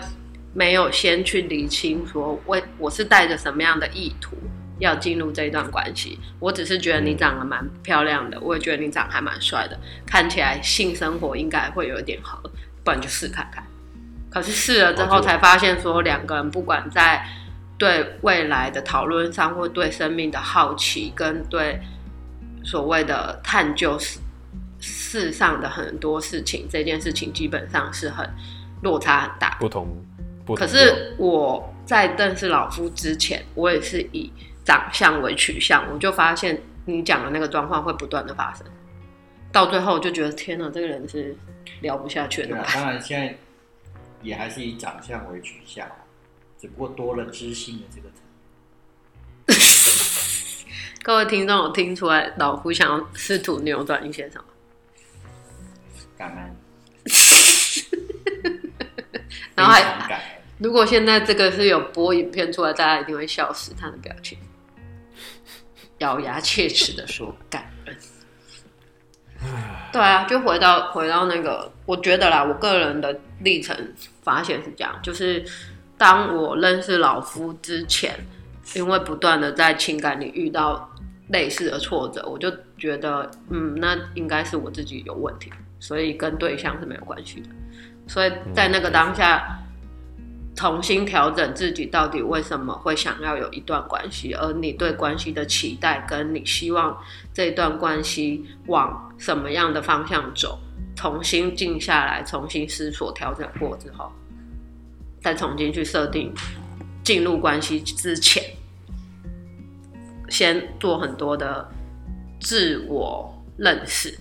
[0.54, 4.36] 没有先去理清说，我我是带着什么样的意图
[4.80, 6.20] 要进入这一段关系。
[6.40, 12.42] 我只是觉得你长得蛮漂亮的，我也觉得你长得还蛮帅的，看起来性生活应该会有一点合，
[12.84, 13.64] 不然就试看看。
[14.30, 17.24] 可是试了之后才发现，说两个人不管在
[17.78, 21.80] 对未来的讨论上，或对生命的好奇，跟对
[22.64, 24.20] 所谓的探究世
[24.80, 28.28] 世上的很多事情，这件事情基本上是很
[28.82, 29.56] 落差很大。
[29.60, 29.88] 不同，
[30.46, 34.32] 不同可是我在认识老夫之前，我也是以
[34.64, 38.66] 长相为取向，我就发现你讲的那个状况会不断的发生，
[39.52, 41.36] 到最后我就觉得天哪，这个人是
[41.82, 43.36] 聊不下去的对啊，当然现在
[44.22, 45.86] 也还是以长相为取向，
[46.60, 48.18] 只不过多了知性的这个层。
[51.04, 54.46] 各位听众有听出来老夫想要试图扭转一些什么？
[56.18, 56.56] 感恩，
[59.56, 60.24] 然后还。
[60.60, 64.38] 如果现在这个是有播影片出来，大家一定会笑死他的表情，
[66.04, 67.96] 咬牙切齿的说感恩。
[69.94, 73.76] 对啊，就回到回到那个，我觉得啦，我个人的历程
[74.22, 75.44] 发现是这样，就是
[75.98, 78.14] 当我认识老夫之前，
[78.76, 80.90] 因为不断的在情感里遇到
[81.30, 87.50] 类似的挫折，我就觉得，嗯，那应该是我自己有问题，所以跟对象是没有关系的。
[88.08, 89.60] 所以在那个当下，
[90.56, 96.96] 重新调整自己到底为什么会想要有一段关系，而你对关系的期待，跟你希望
[97.34, 100.60] 这段关系往什么样的方向走，
[100.96, 104.12] 重新静下来，重新思索、调整过之后，
[105.22, 106.32] 再重新去设定
[107.04, 108.44] 进入关系之前，
[110.30, 111.68] 先做很多的
[112.40, 114.16] 自我认识。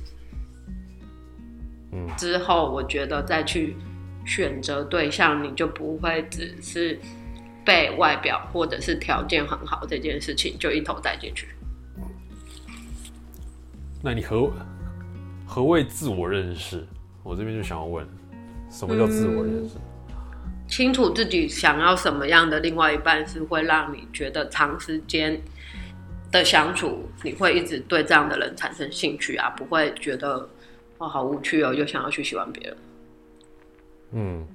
[1.93, 3.76] 嗯之后，我觉得再去
[4.25, 6.99] 选择对象，你就不会只是
[7.64, 11.49] 被外表或者是条件很好这件事情就一头栽进去。
[14.03, 14.51] 那你何
[15.47, 16.87] 何谓自我认识？
[17.23, 18.07] 我这边就想要问，
[18.68, 19.77] 什么叫自我认识？
[20.66, 25.41] 清楚自己想要什么样的另外一半，是会让你觉得长时间
[26.31, 30.49] 的相处，你会一直对这样的人产生兴趣啊，不会觉得
[30.99, 32.77] 哦好无趣哦，又想要去喜欢别人。
[34.13, 34.47] 嗯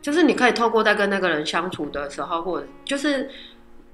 [0.00, 3.28] 就是你可以透过在跟那个人相处的时候，或者就是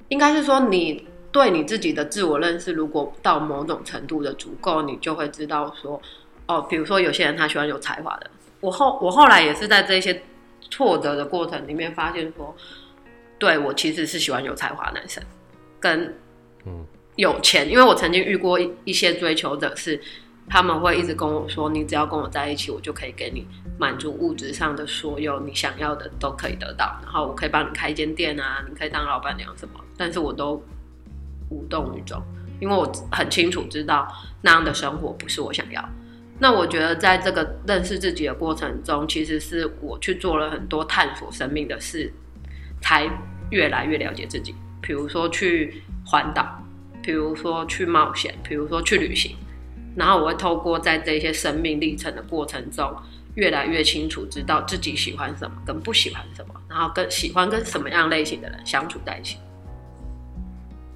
[0.08, 6.00] 应该是说你对你自己的自我认识，如果到某种程度的足够，你就会知道说，
[6.46, 8.30] 哦，比如说有些人他喜欢有才华的，
[8.60, 10.22] 我后我后来也是在这些
[10.70, 12.54] 挫折的过程里面发现说，
[13.38, 15.22] 对我其实是喜欢有才华男生，
[15.80, 16.14] 跟
[16.66, 16.86] 嗯
[17.16, 20.00] 有钱，因为我曾经遇过一一些追求者是。
[20.48, 23.46] 他们会一直跟我说：“你只要跟我在一起，我就可以给你
[23.78, 30.62] 满足物质上的所有你想要的都可以得到，然后我可以帮你开一间店啊，你可以当老板娘什么。”但是我都
[31.48, 32.22] 无动于衷，
[32.60, 34.06] 因为我很清楚知道
[34.42, 35.82] 那样的生活不是我想要。
[36.38, 42.12] 那我觉得在这个认识自己的过程中，其实是我去做了很多探索生命的事，
[42.82, 43.08] 才
[43.50, 44.54] 越来越了解自己。
[44.82, 46.60] 比如说去环岛，
[47.02, 49.36] 比如说去冒险，比如说去旅行。
[49.96, 52.94] 然后我会透过在这些生命历程的过程中，
[53.34, 59.38] 越来越清楚知道自己喜欢什么跟不喜欢什么，然后跟喜欢跟什么样类型的人相处在一起，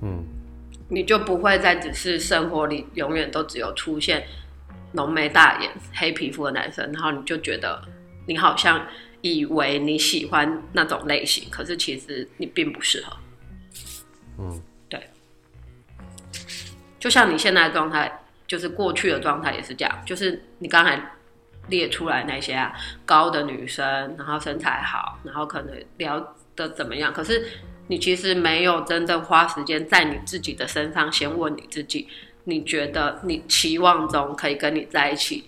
[0.02, 0.24] 嗯。
[0.90, 4.26] 你就不会再只是生活里永远都只有出现
[4.92, 7.78] 浓眉大眼、黑皮肤的男生，然后你就觉得
[8.26, 8.86] 你好像
[9.20, 13.14] 以为你喜欢那种类型，可是其实你并不适合。
[14.38, 14.62] 嗯。
[14.88, 15.10] 对。
[16.98, 18.10] 就像你现在的状态，
[18.48, 21.00] 就是过去的状态也是这样，就是你刚才
[21.68, 22.72] 列出来那些啊，
[23.04, 23.84] 高的女生，
[24.16, 27.46] 然后身材好，然后可能聊的怎么样，可是
[27.88, 32.08] 你其实没有真正花时间在你自己的身上，先问你自己，
[32.44, 35.44] 你觉得你期望中可以跟你在一起，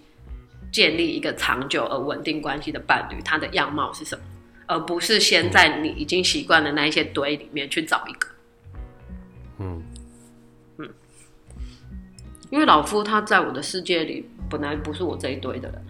[0.70, 4.22] 建立一个长久而稳定关系的伴侣，他的样貌是什么，
[4.66, 8.28] 而不是先在你已经习惯的那一些堆里面去找一个。
[9.58, 9.82] 嗯
[12.50, 15.82] 因为老夫他在我的世界里本来不是我这一堆的人，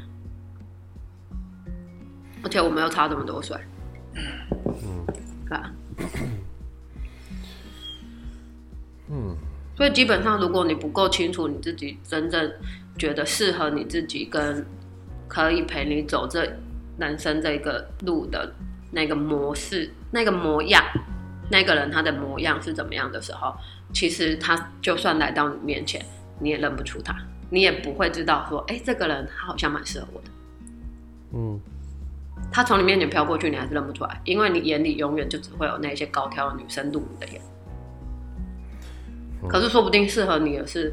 [2.43, 3.57] 而且我没有差这么多岁，
[9.09, 9.37] 嗯。
[9.77, 12.53] 所以基本上，如果你不够清楚你自己真正
[12.99, 14.63] 觉得适合你自己，跟
[15.27, 16.47] 可以陪你走这
[16.99, 18.53] 人生这个路的
[18.91, 20.85] 那个模式、那个模样，
[21.51, 23.57] 那个人他的模样是怎么样的时候，
[23.91, 26.05] 其实他就算来到你面前，
[26.41, 27.15] 你也认不出他，
[27.51, 30.27] 你也不会知道说，哎、这个人他好像蛮适合我的。
[31.33, 31.61] 嗯，
[32.51, 37.41] 他从你面前飘过去，你还是认不出来，因为你眼里永远就只会有那些高挑的女生入你的眼。
[39.49, 40.93] 可是说不定适合你的是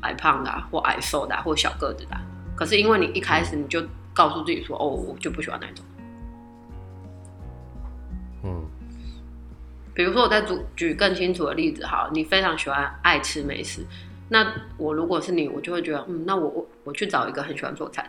[0.00, 2.22] 矮胖的、啊、或矮瘦的、啊、或小个子的啊、
[2.56, 3.82] 可是因为你一开始你就
[4.12, 5.84] 告诉自己说，哦，我就不喜欢那种。
[8.44, 8.64] 嗯，
[9.92, 13.84] 比如说，我再举举更清楚的例子，好，你非常喜欢爱吃美食，
[14.34, 18.08] 那我如果是你，我就会觉得，嗯，那我我我去找一个很喜欢做菜的，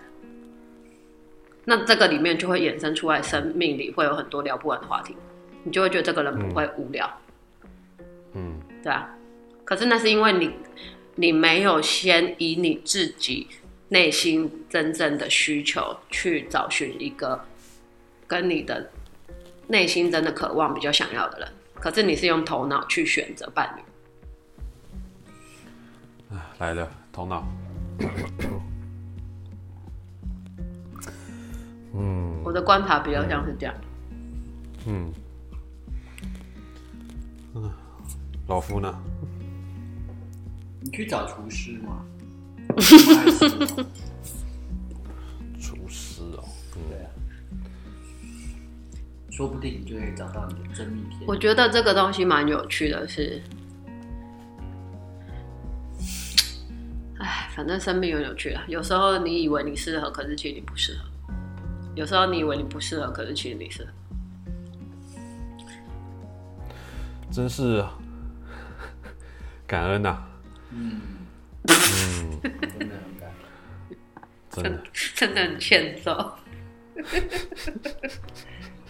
[1.65, 5.15] 那这个里面就会衍生出来，生命里会有很多聊不完的话题，
[5.63, 7.07] 你就会觉得这个人不会无聊，
[8.33, 9.15] 嗯，对啊。
[9.63, 10.51] 可是那是因为你
[11.13, 13.47] 你没有先以你自己
[13.89, 17.39] 内心真正的需求去找寻一个
[18.25, 18.89] 跟你的
[19.67, 23.81] 内心真的渴望比较想要的人，可是你是用头脑去选择伴侣。
[26.59, 27.47] 来了，头脑。
[31.97, 33.73] 嗯我的观察比较像是这样，
[34.85, 35.11] 嗯，
[37.53, 37.71] 嗯，
[38.47, 38.93] 老夫呢？
[40.81, 42.05] 你去找厨师嘛，
[42.67, 43.65] 不爱吃嘛
[45.59, 47.09] 厨师哦，对啊，
[49.31, 51.21] 说不定你就会找到你的真命天。
[51.25, 53.64] 我觉得这个东西蛮有趣的是，哎，
[57.55, 58.63] 反正生命有有趣啊。
[58.67, 61.05] 有时候你以为你适合，可是其实你不适合；
[61.95, 63.89] 有时候你以为你不适合，可是其实你适合。
[67.31, 67.83] 真是
[69.67, 70.23] 感恩呐、
[70.71, 71.01] 嗯，
[71.67, 72.53] 嗯，真
[72.87, 73.29] 的很感
[73.89, 73.97] 恩。
[74.51, 74.83] 真的，
[75.15, 76.33] 真的很欠揍。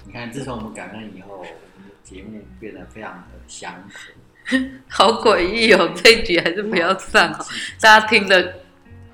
[0.05, 1.51] 你看，自从我们感恩以后，我们
[1.87, 4.11] 的节目变得非常的祥和。
[4.87, 5.91] 好诡异哦！
[5.95, 7.45] 这一集还是不要上哦，
[7.81, 8.59] 大家听得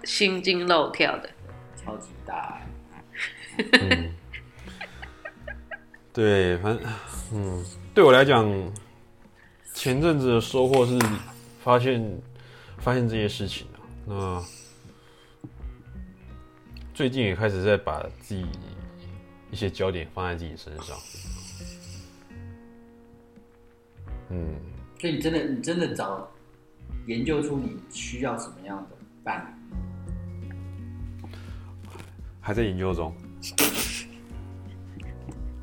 [0.03, 1.29] 心惊肉跳的。
[1.75, 2.61] 超级大。
[3.57, 4.13] 嗯，
[6.13, 6.91] 对，反正，
[7.34, 8.45] 嗯，对我来讲，
[9.73, 10.99] 前阵子的收获是
[11.63, 12.21] 发现
[12.77, 13.79] 发现这些事情啊。
[14.05, 14.43] 那
[16.93, 18.45] 最近也开始在把自己
[19.49, 20.97] 一些焦点放在自己身上。
[24.29, 24.55] 嗯，
[25.02, 26.30] 所以你真的，你真的找
[27.08, 29.47] 研究出你需要什么样的伴侣。
[32.39, 33.12] 还在研究中。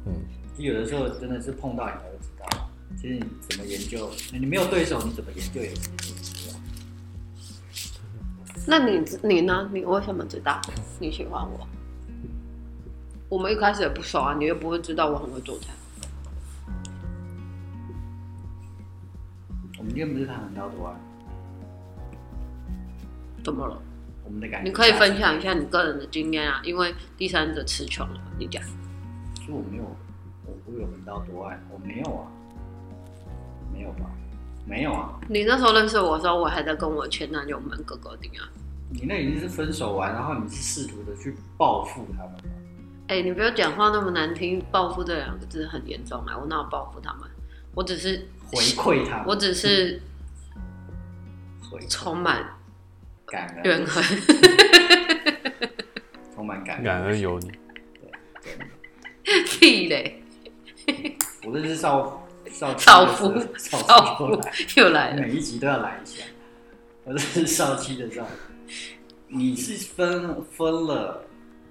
[0.07, 0.12] 嗯，
[0.57, 2.68] 就有的时候真的是碰到你才会知道。
[3.01, 6.59] 其实你怎么研究，你没有对手，你怎么研究也是不知道。
[8.66, 9.70] 那你你呢？
[9.72, 10.61] 你为什么知道
[10.99, 11.64] 你喜欢我？
[13.28, 15.68] 我们一开始也不熟啊，你又不会知道我很会做菜。
[19.89, 20.95] 们今天不是谈很到多啊，
[23.43, 23.80] 怎么了？
[24.24, 24.68] 我们的感觉。
[24.68, 28.62] 你可以分享一下你个人的经验啊，因为第三者词穷了，你讲。
[29.47, 29.84] 说我没有，
[30.45, 32.28] 我不会有门到多爱，我没有啊，
[33.72, 34.11] 没有吧？
[34.66, 38.45] 没有啊，你那时候认识我的时候，我还在跟我前男友们哥哥顶啊。
[38.91, 42.39] 你那已经是分手完，然后你是试图的去报复他们吗？
[43.07, 46.36] 哎、你不要讲话那么难听，报复这两个字很严重啊！
[46.39, 47.22] 我哪有报复他们？
[47.74, 50.01] 我只是回馈他们，我只是
[51.70, 52.44] 回充满
[53.26, 54.03] 感恩，怨恨。
[56.34, 57.53] 充满感恩，感恩有你。
[59.46, 60.22] 屁嘞！
[61.44, 65.20] 我这是少少妻少妇的时候少少妇妻又来，又来了。
[65.22, 66.24] 每一集都要来一下。
[67.05, 68.26] 我这是少妻的少，
[69.26, 71.22] 你是分分了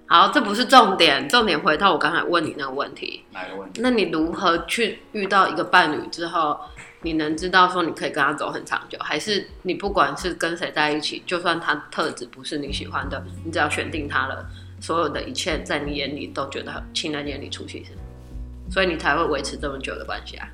[0.10, 3.24] 好，这不是重点，重点回到我刚才问你那个问题。
[3.34, 3.82] 哪个问题？
[3.82, 6.58] 那你如何去遇到一个伴侣之后，
[7.02, 14.46] 你能知道说你可以跟他走很长久，还是你不管是跟谁在一起，就算他特质不是你喜欢的，你只要选定他了，
[14.80, 17.92] 所有的一切在你眼里都觉得很情人眼里出西施，
[18.72, 20.48] 所以你才会维持这么久的关系啊。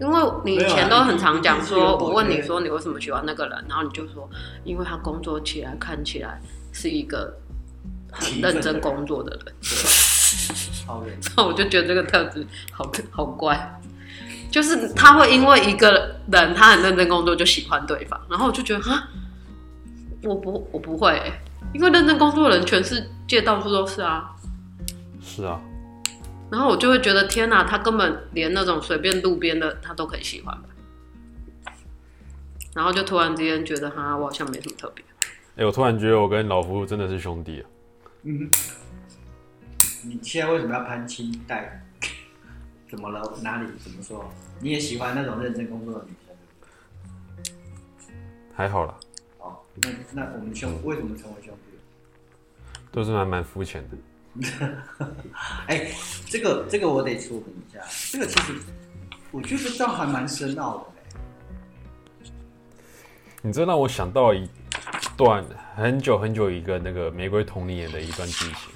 [0.00, 4.28] 因为你以前都很常讲说，我问你说你为什么喜欢那个人，然后你就说，
[4.64, 6.40] 因为他工作起来看起来
[6.72, 7.36] 是一个
[8.10, 9.54] 很认真工作的人。
[9.60, 13.80] 对，超人， 那我就觉得这个特质好好怪，
[14.50, 19.08] 就是他会因为一个人他很认真工作就喜欢对方，然后我就觉得哈，
[20.24, 21.40] 我不我不会欸、
[21.72, 24.32] 因为认真工作的人全世界到处都是啊，
[25.22, 25.60] 是啊，
[26.54, 30.68] 然后我就会觉得天哪，他根本连那种随便路边的他都可以喜欢吧，
[32.76, 35.04] 然后就突然之间觉得哈，我好像没什么特别，
[35.56, 37.66] 哎、我突然觉得我跟老夫真的是兄弟啊。
[38.22, 38.48] 嗯，
[40.04, 41.84] 你现在为什么要攀亲带？
[42.88, 43.20] 怎么了？
[43.42, 43.66] 哪里？
[43.82, 44.32] 怎么说？
[44.60, 47.52] 你也喜欢那种认真工作的女生？
[48.54, 48.94] 还好啦，
[49.40, 51.76] 哦，那那我们兄为什么成为兄弟？
[52.92, 53.96] 都是蛮蛮肤浅的。
[55.68, 55.90] 哎、
[56.26, 57.80] 这个这个我得说明一下，
[58.10, 58.54] 这个其实
[59.30, 62.30] 我觉得这样还蛮深奥的嘞。
[63.42, 64.48] 你这让我想到一
[65.16, 65.44] 段
[65.76, 68.72] 很久很久一个那个玫瑰童年的一段剧情。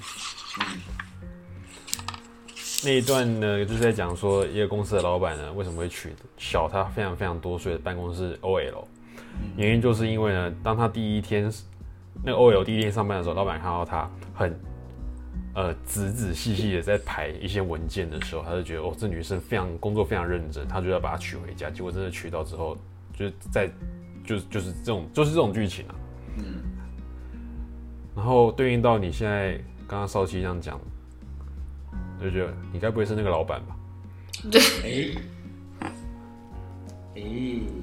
[2.81, 8.85] 那一段呢，就是在讲说一个公司的老板呢，为什么会娶小他非常非常多岁的办公室 OL，
[9.57, 11.51] 原因就是因为呢，当他第一天
[12.23, 14.57] 那个 OL 第一天上班的时候，老板看到他很
[15.59, 21.69] 呃仔仔细细的在排一些文件的时候，他就觉得哦，这女生非常工作非常认真，他就要把她娶回家。
[21.69, 22.77] 结果真的娶到之后，
[23.13, 23.69] 就是在
[24.23, 25.95] 就是就是这种就是这种剧情啊。
[26.37, 26.61] 嗯，
[28.15, 30.79] 然后对应到你现在刚刚少奇这样讲，
[32.21, 33.75] 就觉得你该不会是那个老板吧？
[34.85, 35.11] 哎、
[37.15, 37.21] 哎、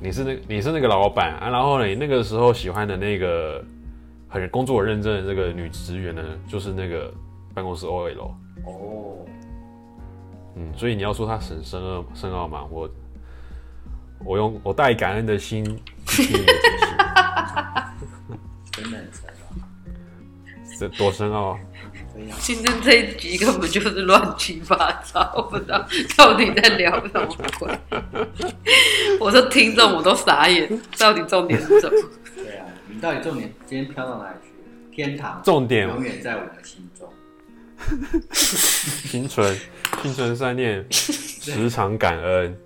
[0.01, 3.62] 你是那你是那个老板啊，然后呢，你那个时候喜欢的那个
[4.29, 7.12] 很工作认真的这个女职员呢，就是那个
[7.57, 8.35] 办公室 OL。
[8.67, 9.25] 哦，
[10.57, 12.87] 嗯，所以你要说他很深奥深奥嘛，我
[14.23, 15.65] 我用我带感恩的心
[16.07, 16.87] 去听你的解释，
[18.83, 19.57] 真的很深奥，
[20.79, 21.59] 这多深奥
[22.39, 25.83] 今天这一集根本就是乱七八糟，我不知道
[26.15, 27.27] 到底在聊什么
[27.59, 27.79] 鬼。
[29.19, 31.97] 我说听众我都傻眼，到底重点是什么？
[32.37, 32.67] 对啊。
[32.87, 34.57] 你到底重点今天飘到哪里去了？
[34.93, 36.86] 天堂重点永远在我的心中。
[38.33, 39.59] 心存
[40.03, 42.57] 心存善念，时常感恩，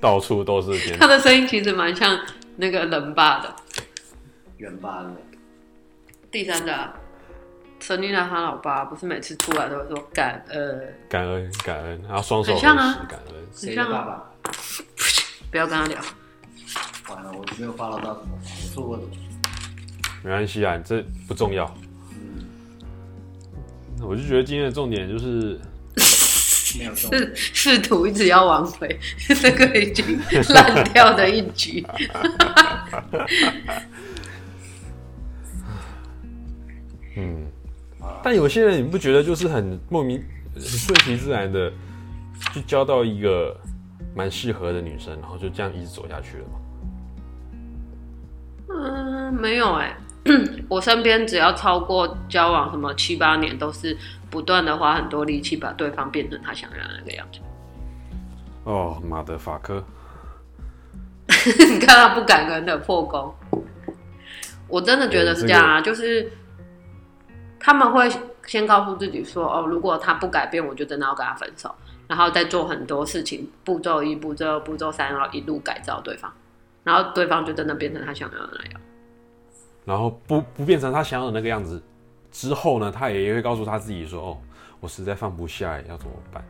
[0.00, 2.18] 到处都是天他的声音其实蛮像
[2.56, 3.56] 那个人爸的。
[4.58, 5.10] 远吧的。
[6.30, 6.94] 第三个啊，
[7.78, 13.34] 陈丽娜她老爸不是每次出来都会说感恩，感恩感恩，然后双手合十很像啊感恩。
[13.52, 14.30] 谁的爸爸？
[15.50, 15.98] 不要跟他聊。
[17.08, 19.10] 完了，我没有 follow 到什么，我错过什么？
[20.24, 21.72] 没关系啊，这不重要。
[23.98, 25.58] 嗯，我就觉得今天的重点就是，
[26.78, 27.10] 没有中。
[27.12, 28.98] 试试图一直要挽回
[29.40, 30.18] 这个已经
[30.54, 31.86] 烂掉的一局。
[37.16, 37.46] 嗯，
[38.22, 40.22] 但有些人你不觉得就是很莫名、
[40.54, 41.72] 很顺其自然的
[42.54, 43.58] 就交到一个
[44.14, 46.52] 蛮适合的女生，然后就这样一直走下去了吗？
[48.68, 49.96] 嗯，没有哎、
[50.68, 53.96] 我身边只要超过交往什么七八年，都是
[54.30, 57.40] 不断的花很多力气把对方变成他想要的那个样子。
[58.64, 59.84] 哦，马德法科，
[61.28, 63.34] 你看他不敢跟的破功，
[64.68, 66.30] 我真的觉得是这样啊，就是
[67.60, 68.10] 他们会
[68.44, 71.72] 先告诉自己说，哦，如果他不改变，我就真的要跟他分手，
[72.08, 76.32] 然后再做很多事情，步骤一、步骤二、步骤三，然后一路改造对方，
[76.82, 78.80] 然后对方就真的变成他想要的那样。
[79.86, 81.82] 然后不不变成他想要的那个样子
[82.30, 84.38] 之后呢，他也会告诉他自己说，哦，
[84.80, 86.44] 我实在放不下，要怎么办？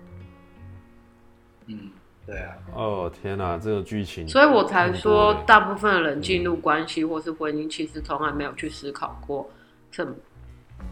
[1.67, 1.79] 嗯，
[2.25, 9.49] 对啊，哦天哪，这个剧情，所以我才说，大部分的人进入关系或是婚姻，其实从来没有去思考过，
[9.91, 10.07] 什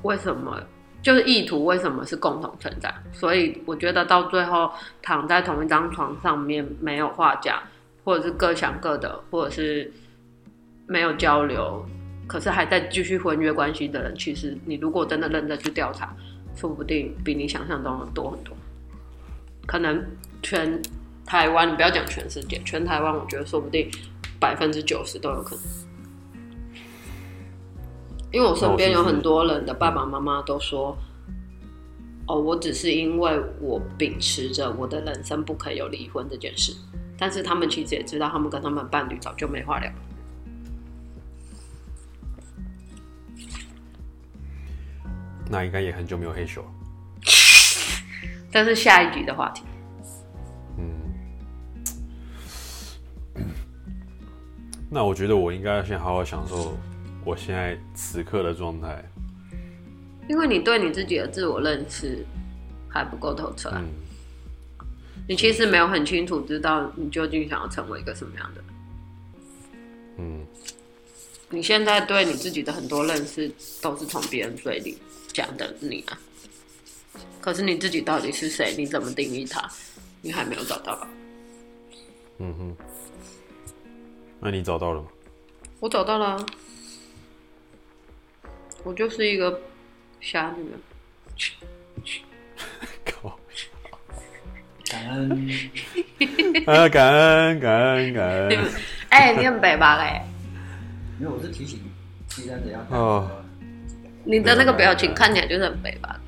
[0.03, 0.61] 为什么
[1.03, 2.93] 就是意图为什么是共同成长。
[3.13, 4.71] 所以我觉得到最后
[5.01, 7.59] 躺在同一张床上面没有话讲，
[8.05, 9.93] 或者是各想各的，或者是
[10.87, 11.85] 没有交流，
[12.35, 16.13] 可是还在继续婚约关系的人，其实你如果真的认真去调查，
[16.57, 18.57] 说不定比你想象中的多很多。
[19.67, 20.05] 可能
[20.43, 20.83] 全
[21.25, 23.89] 台湾，你不要讲全世界，全台湾，我觉得说不定
[24.41, 25.65] 百分之九十都有可能。
[28.33, 30.99] 因为我身边有很多人的爸爸妈妈都说，
[32.27, 36.75] 哦，我只是因为我秉持着我的人生不可以有离婚这件事，
[37.17, 39.89] 但是他们其实也知道，他们跟他们伴侣早就没话聊
[45.55, 46.69] 那应该也很久没有黑手了。
[48.51, 49.63] 但是下一集的话题，
[50.79, 50.85] 嗯
[54.91, 56.77] 那我觉得我应该要先好好享受
[57.25, 59.01] 我现在此刻的状态。
[60.29, 62.27] 因为你对你自己的自我认识
[62.89, 63.89] 还不够透彻啊、嗯，
[65.29, 68.71] 你其实没有很清楚知道你究竟想要成为一个什么样的人。
[70.19, 70.47] 嗯，
[71.49, 73.49] 你现在对你自己的很多认识
[73.81, 74.99] 都是从别人嘴里
[75.35, 76.19] 讲的你啊，
[77.41, 78.75] 可是你自己到底是谁？
[78.79, 79.69] 你怎么定义他？
[80.23, 81.09] 你还没有找到吧？
[82.39, 82.77] 嗯哼，
[84.41, 85.09] 那你找到了吗？
[85.81, 86.47] 我找到了啊、
[88.85, 89.61] 我就是一个
[90.21, 90.79] 侠女啊。
[94.95, 94.97] 恩。
[96.67, 98.71] 啊，感恩感恩感恩。
[99.11, 99.99] 哎、你很北吧？
[100.03, 100.23] 嘞，
[101.19, 101.81] 没有，我是提醒
[102.29, 102.99] 第三者要看。
[102.99, 103.44] 哦
[104.25, 106.19] 你的那个表情看起来就是很北吧？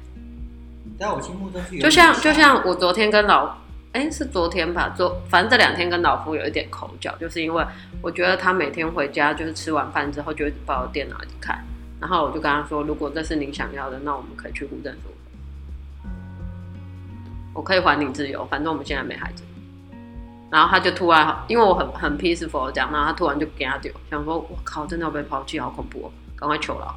[0.99, 3.55] 在我心目中是有就像就像我昨天跟老，
[3.93, 4.95] 哎、是昨天吧？
[4.97, 7.65] 昨反正这两天跟老夫有一点口角，就是因为
[8.01, 11.65] 我觉得他每天回家就是吃完饭之后就一直抱着电脑一直看，
[12.01, 15.13] 然后我就跟他说，如果这是你想要的，那我们可以去户政所，
[17.55, 19.43] 我可以还你自由，反正我们现在没孩子。
[20.51, 26.95] 然后他就突然，因为我很很 peaceful 这样，然后他突然就给他丢，想说我靠，真的要被抛弃，好恐怖哦，赶快求饶。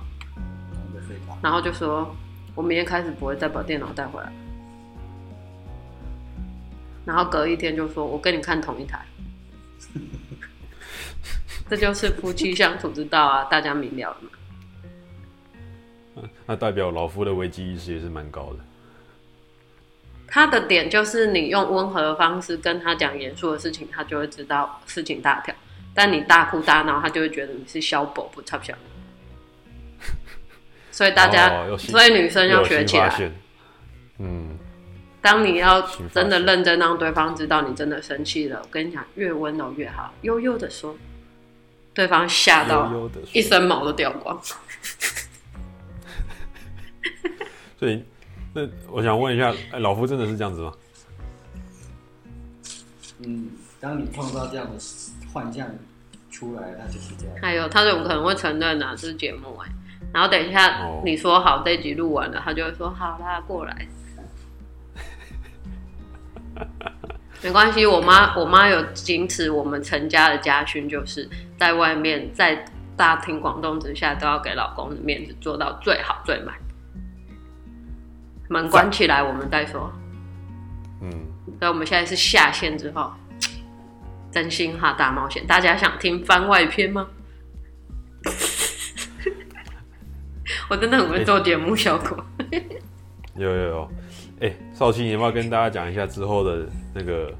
[1.41, 2.15] 然后就说，
[2.55, 4.31] 我明天开始不会再把电脑带回来。
[7.05, 9.03] 然后隔一天就说，我跟你看同一台。
[11.69, 14.29] 这就是夫妻相处之道啊，大家明了了吗？
[16.45, 18.59] 那代表老夫的危机意识也是蛮高的。
[20.27, 25.55] 他的点就是你用温和的方式跟他讲严肃的事情，他就会知道事情大条。
[25.93, 28.73] 但你大哭大闹，他就会觉得你是小宝不插小。
[30.99, 33.31] 所以大家，哦所以女生要学起来。
[34.17, 34.57] 嗯，
[35.21, 35.81] 当你要
[36.13, 40.93] 真的现认真让对方知道你真的生气了，我跟你讲，越温柔越好，悠悠的说，
[41.93, 44.37] 对方吓到悠悠一身毛都掉光。
[47.79, 48.03] 所以
[48.53, 50.73] 那我想问一下，哎，老夫真的是这样子吗？
[53.19, 54.73] 嗯，当你创造这样的
[55.31, 55.65] 幻象
[56.29, 57.35] 出来，他就是这样。
[57.41, 59.69] 还有，他有可能会承认啊，这是节目哎、
[60.13, 63.87] 然后等一下哦你说好这一集录完了，他就会说好啦，过来。
[67.41, 72.65] 没关系，我妈我妈有矜持我们陈家的家训，就是在外面在
[72.97, 76.53] 大庭广众之下都要给老公的面子，做到最好最满。
[78.49, 79.89] 门关起来，我们再说。
[81.01, 81.09] 嗯，
[81.59, 83.13] 所以我们现在是下线之后，
[84.31, 87.07] 真心话大冒险，大家想听番外篇吗？
[90.69, 92.25] 我真的很会做节目效果。
[93.35, 93.91] 有有有。
[94.41, 97.33] 哎，少卿，你要不要跟大家讲一下之后的那个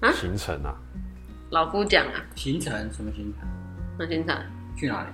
[0.00, 0.74] 啊行程啊？
[1.50, 3.48] 老夫讲啊，行程什么行程？
[3.98, 4.36] 那先生，
[4.76, 5.08] 去哪里？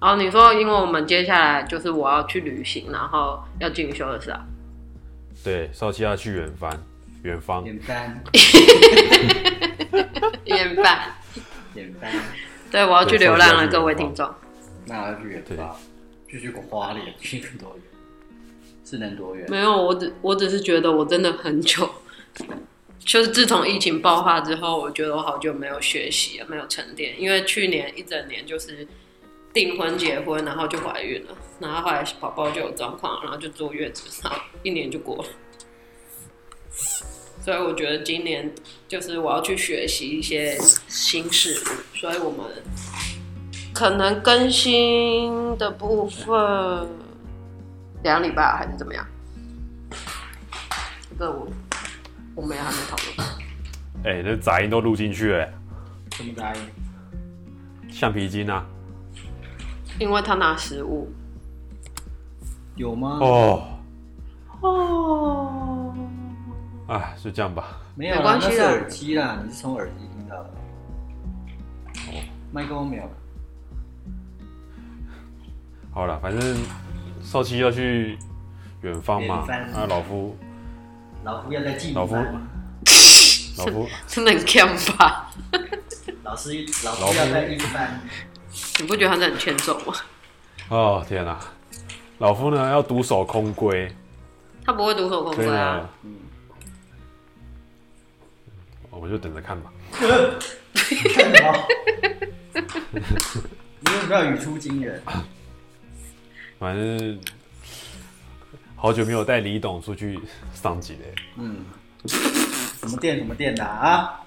[0.00, 4.40] 然后你说，因为我们接下来就是我要去旅行，然后要进修的事啊，
[5.44, 6.72] 对，少卿要去远方，
[7.22, 7.64] 远方。
[7.64, 8.22] 远帆，
[10.44, 11.00] 研饭。
[11.74, 12.10] 远方。
[12.70, 14.34] 对，我要去流浪了，各位远方听众。
[14.86, 15.76] 那要去远方，
[16.32, 17.84] 就去花莲，去多远？
[18.84, 19.46] 是能多远？
[19.50, 21.88] 没有，我只我只是觉得我真的很久，
[22.98, 27.20] 就是自从疫情爆发之后，我觉得我好久没有学习了，没有沉淀。
[27.20, 28.86] 因为去年一整年就是
[29.52, 35.24] 订婚、结婚，然后就怀孕了，然后后来宝宝就有状况，然后就坐月子，然后一年就过了。
[37.44, 38.54] 所以我觉得今年
[38.88, 40.56] 就是我要去学习一些
[40.88, 42.46] 新事物，所以我们
[43.74, 46.88] 可能更新的部分
[48.02, 49.06] 两礼拜还是怎么样？
[51.10, 51.46] 这个我
[52.34, 53.28] 我们也还没讨论。
[54.04, 55.48] 哎，那杂音都录进去了，
[56.12, 56.60] 什么杂音？
[57.90, 58.64] 橡皮筋啊。
[59.98, 61.12] 因为他拿食物
[62.76, 63.18] 有吗？
[63.20, 63.62] 哦，
[64.62, 65.94] 哦，
[66.88, 67.78] 啊，就这样吧。
[67.94, 70.50] 没有关系啦那是耳机啦，你是从耳机听到的。
[72.50, 73.08] 麦克风没有。
[75.92, 76.56] 好了，反正
[77.22, 78.18] 少奇要去
[78.80, 80.36] 远方嘛，啊，老夫
[81.24, 82.14] 老夫要在近老夫，
[83.58, 85.30] 老夫真的很强吧？
[86.24, 88.00] 老师老夫要在一班。
[88.80, 89.94] 你不觉得他很欠揍吗？
[90.68, 91.38] 哦天哪、
[92.18, 93.90] 老夫呢要独守空闺，
[94.64, 95.88] 他不会独守空闺啊，。
[96.02, 96.14] 嗯，
[98.90, 99.70] 我们就等着看吧。
[99.92, 100.08] 看
[101.34, 101.66] 什么？
[103.80, 105.02] 你有没有语出惊人？
[106.62, 107.18] 反正
[108.76, 110.16] 好久没有带李董出去
[110.54, 111.00] 上集了。
[111.38, 111.64] 嗯，
[112.06, 114.20] 什么店什么店的啊？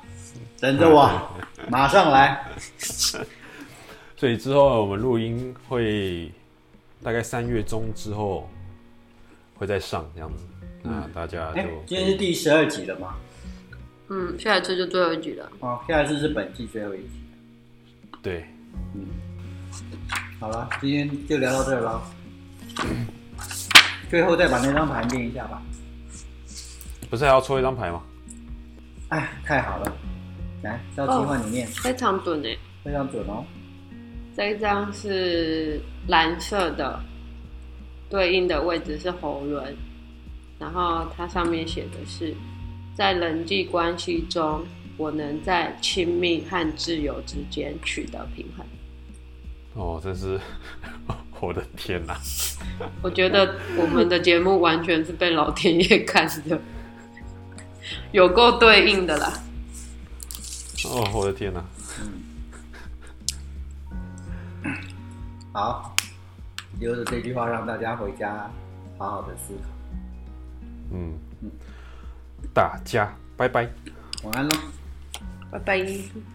[0.59, 1.09] 等着我，
[1.71, 2.45] 马上来。
[4.17, 6.29] 所以之后我们录音会
[7.01, 8.49] 大概三月中之后
[9.55, 10.43] 会再上这样子，
[10.83, 13.15] 那大家就哎、今天是第十二集了吗？
[14.09, 15.49] 嗯，下一次就最后一集了。
[15.61, 17.09] 哦，下一次是本季最后一集。
[18.21, 18.45] 对，
[18.93, 19.07] 嗯
[20.37, 22.03] 好了，今天就聊到这儿了。
[24.09, 25.61] 最后再把那张牌念一下吧。
[27.09, 28.01] 不是还要抽一张牌吗？
[29.09, 29.97] 哎，太好了，
[30.63, 33.45] 来，到计划里面、非常准诶，非常准哦。
[34.35, 36.99] 这一张是蓝色的，
[38.09, 39.75] 对应的位置是喉轮，
[40.59, 42.33] 然后它上面写的是
[42.95, 44.65] 在人际关系中，
[44.97, 48.65] 我能在亲密和自由之间取得平衡。
[49.75, 50.39] 哦，这是
[51.45, 52.17] 我的天哪！
[53.01, 56.59] 我觉得我们的节目完全是被老天爷看的，
[58.11, 59.31] 有够对应的啦。
[60.85, 61.63] 哦，我的天哪！
[65.53, 65.95] 好，
[66.79, 68.51] 留着这句话让大家回家
[68.97, 69.69] 好好的思考。
[70.91, 71.17] 嗯，
[72.53, 73.69] 大家拜拜。
[74.23, 74.55] 晚安喽。
[75.51, 76.34] 拜拜。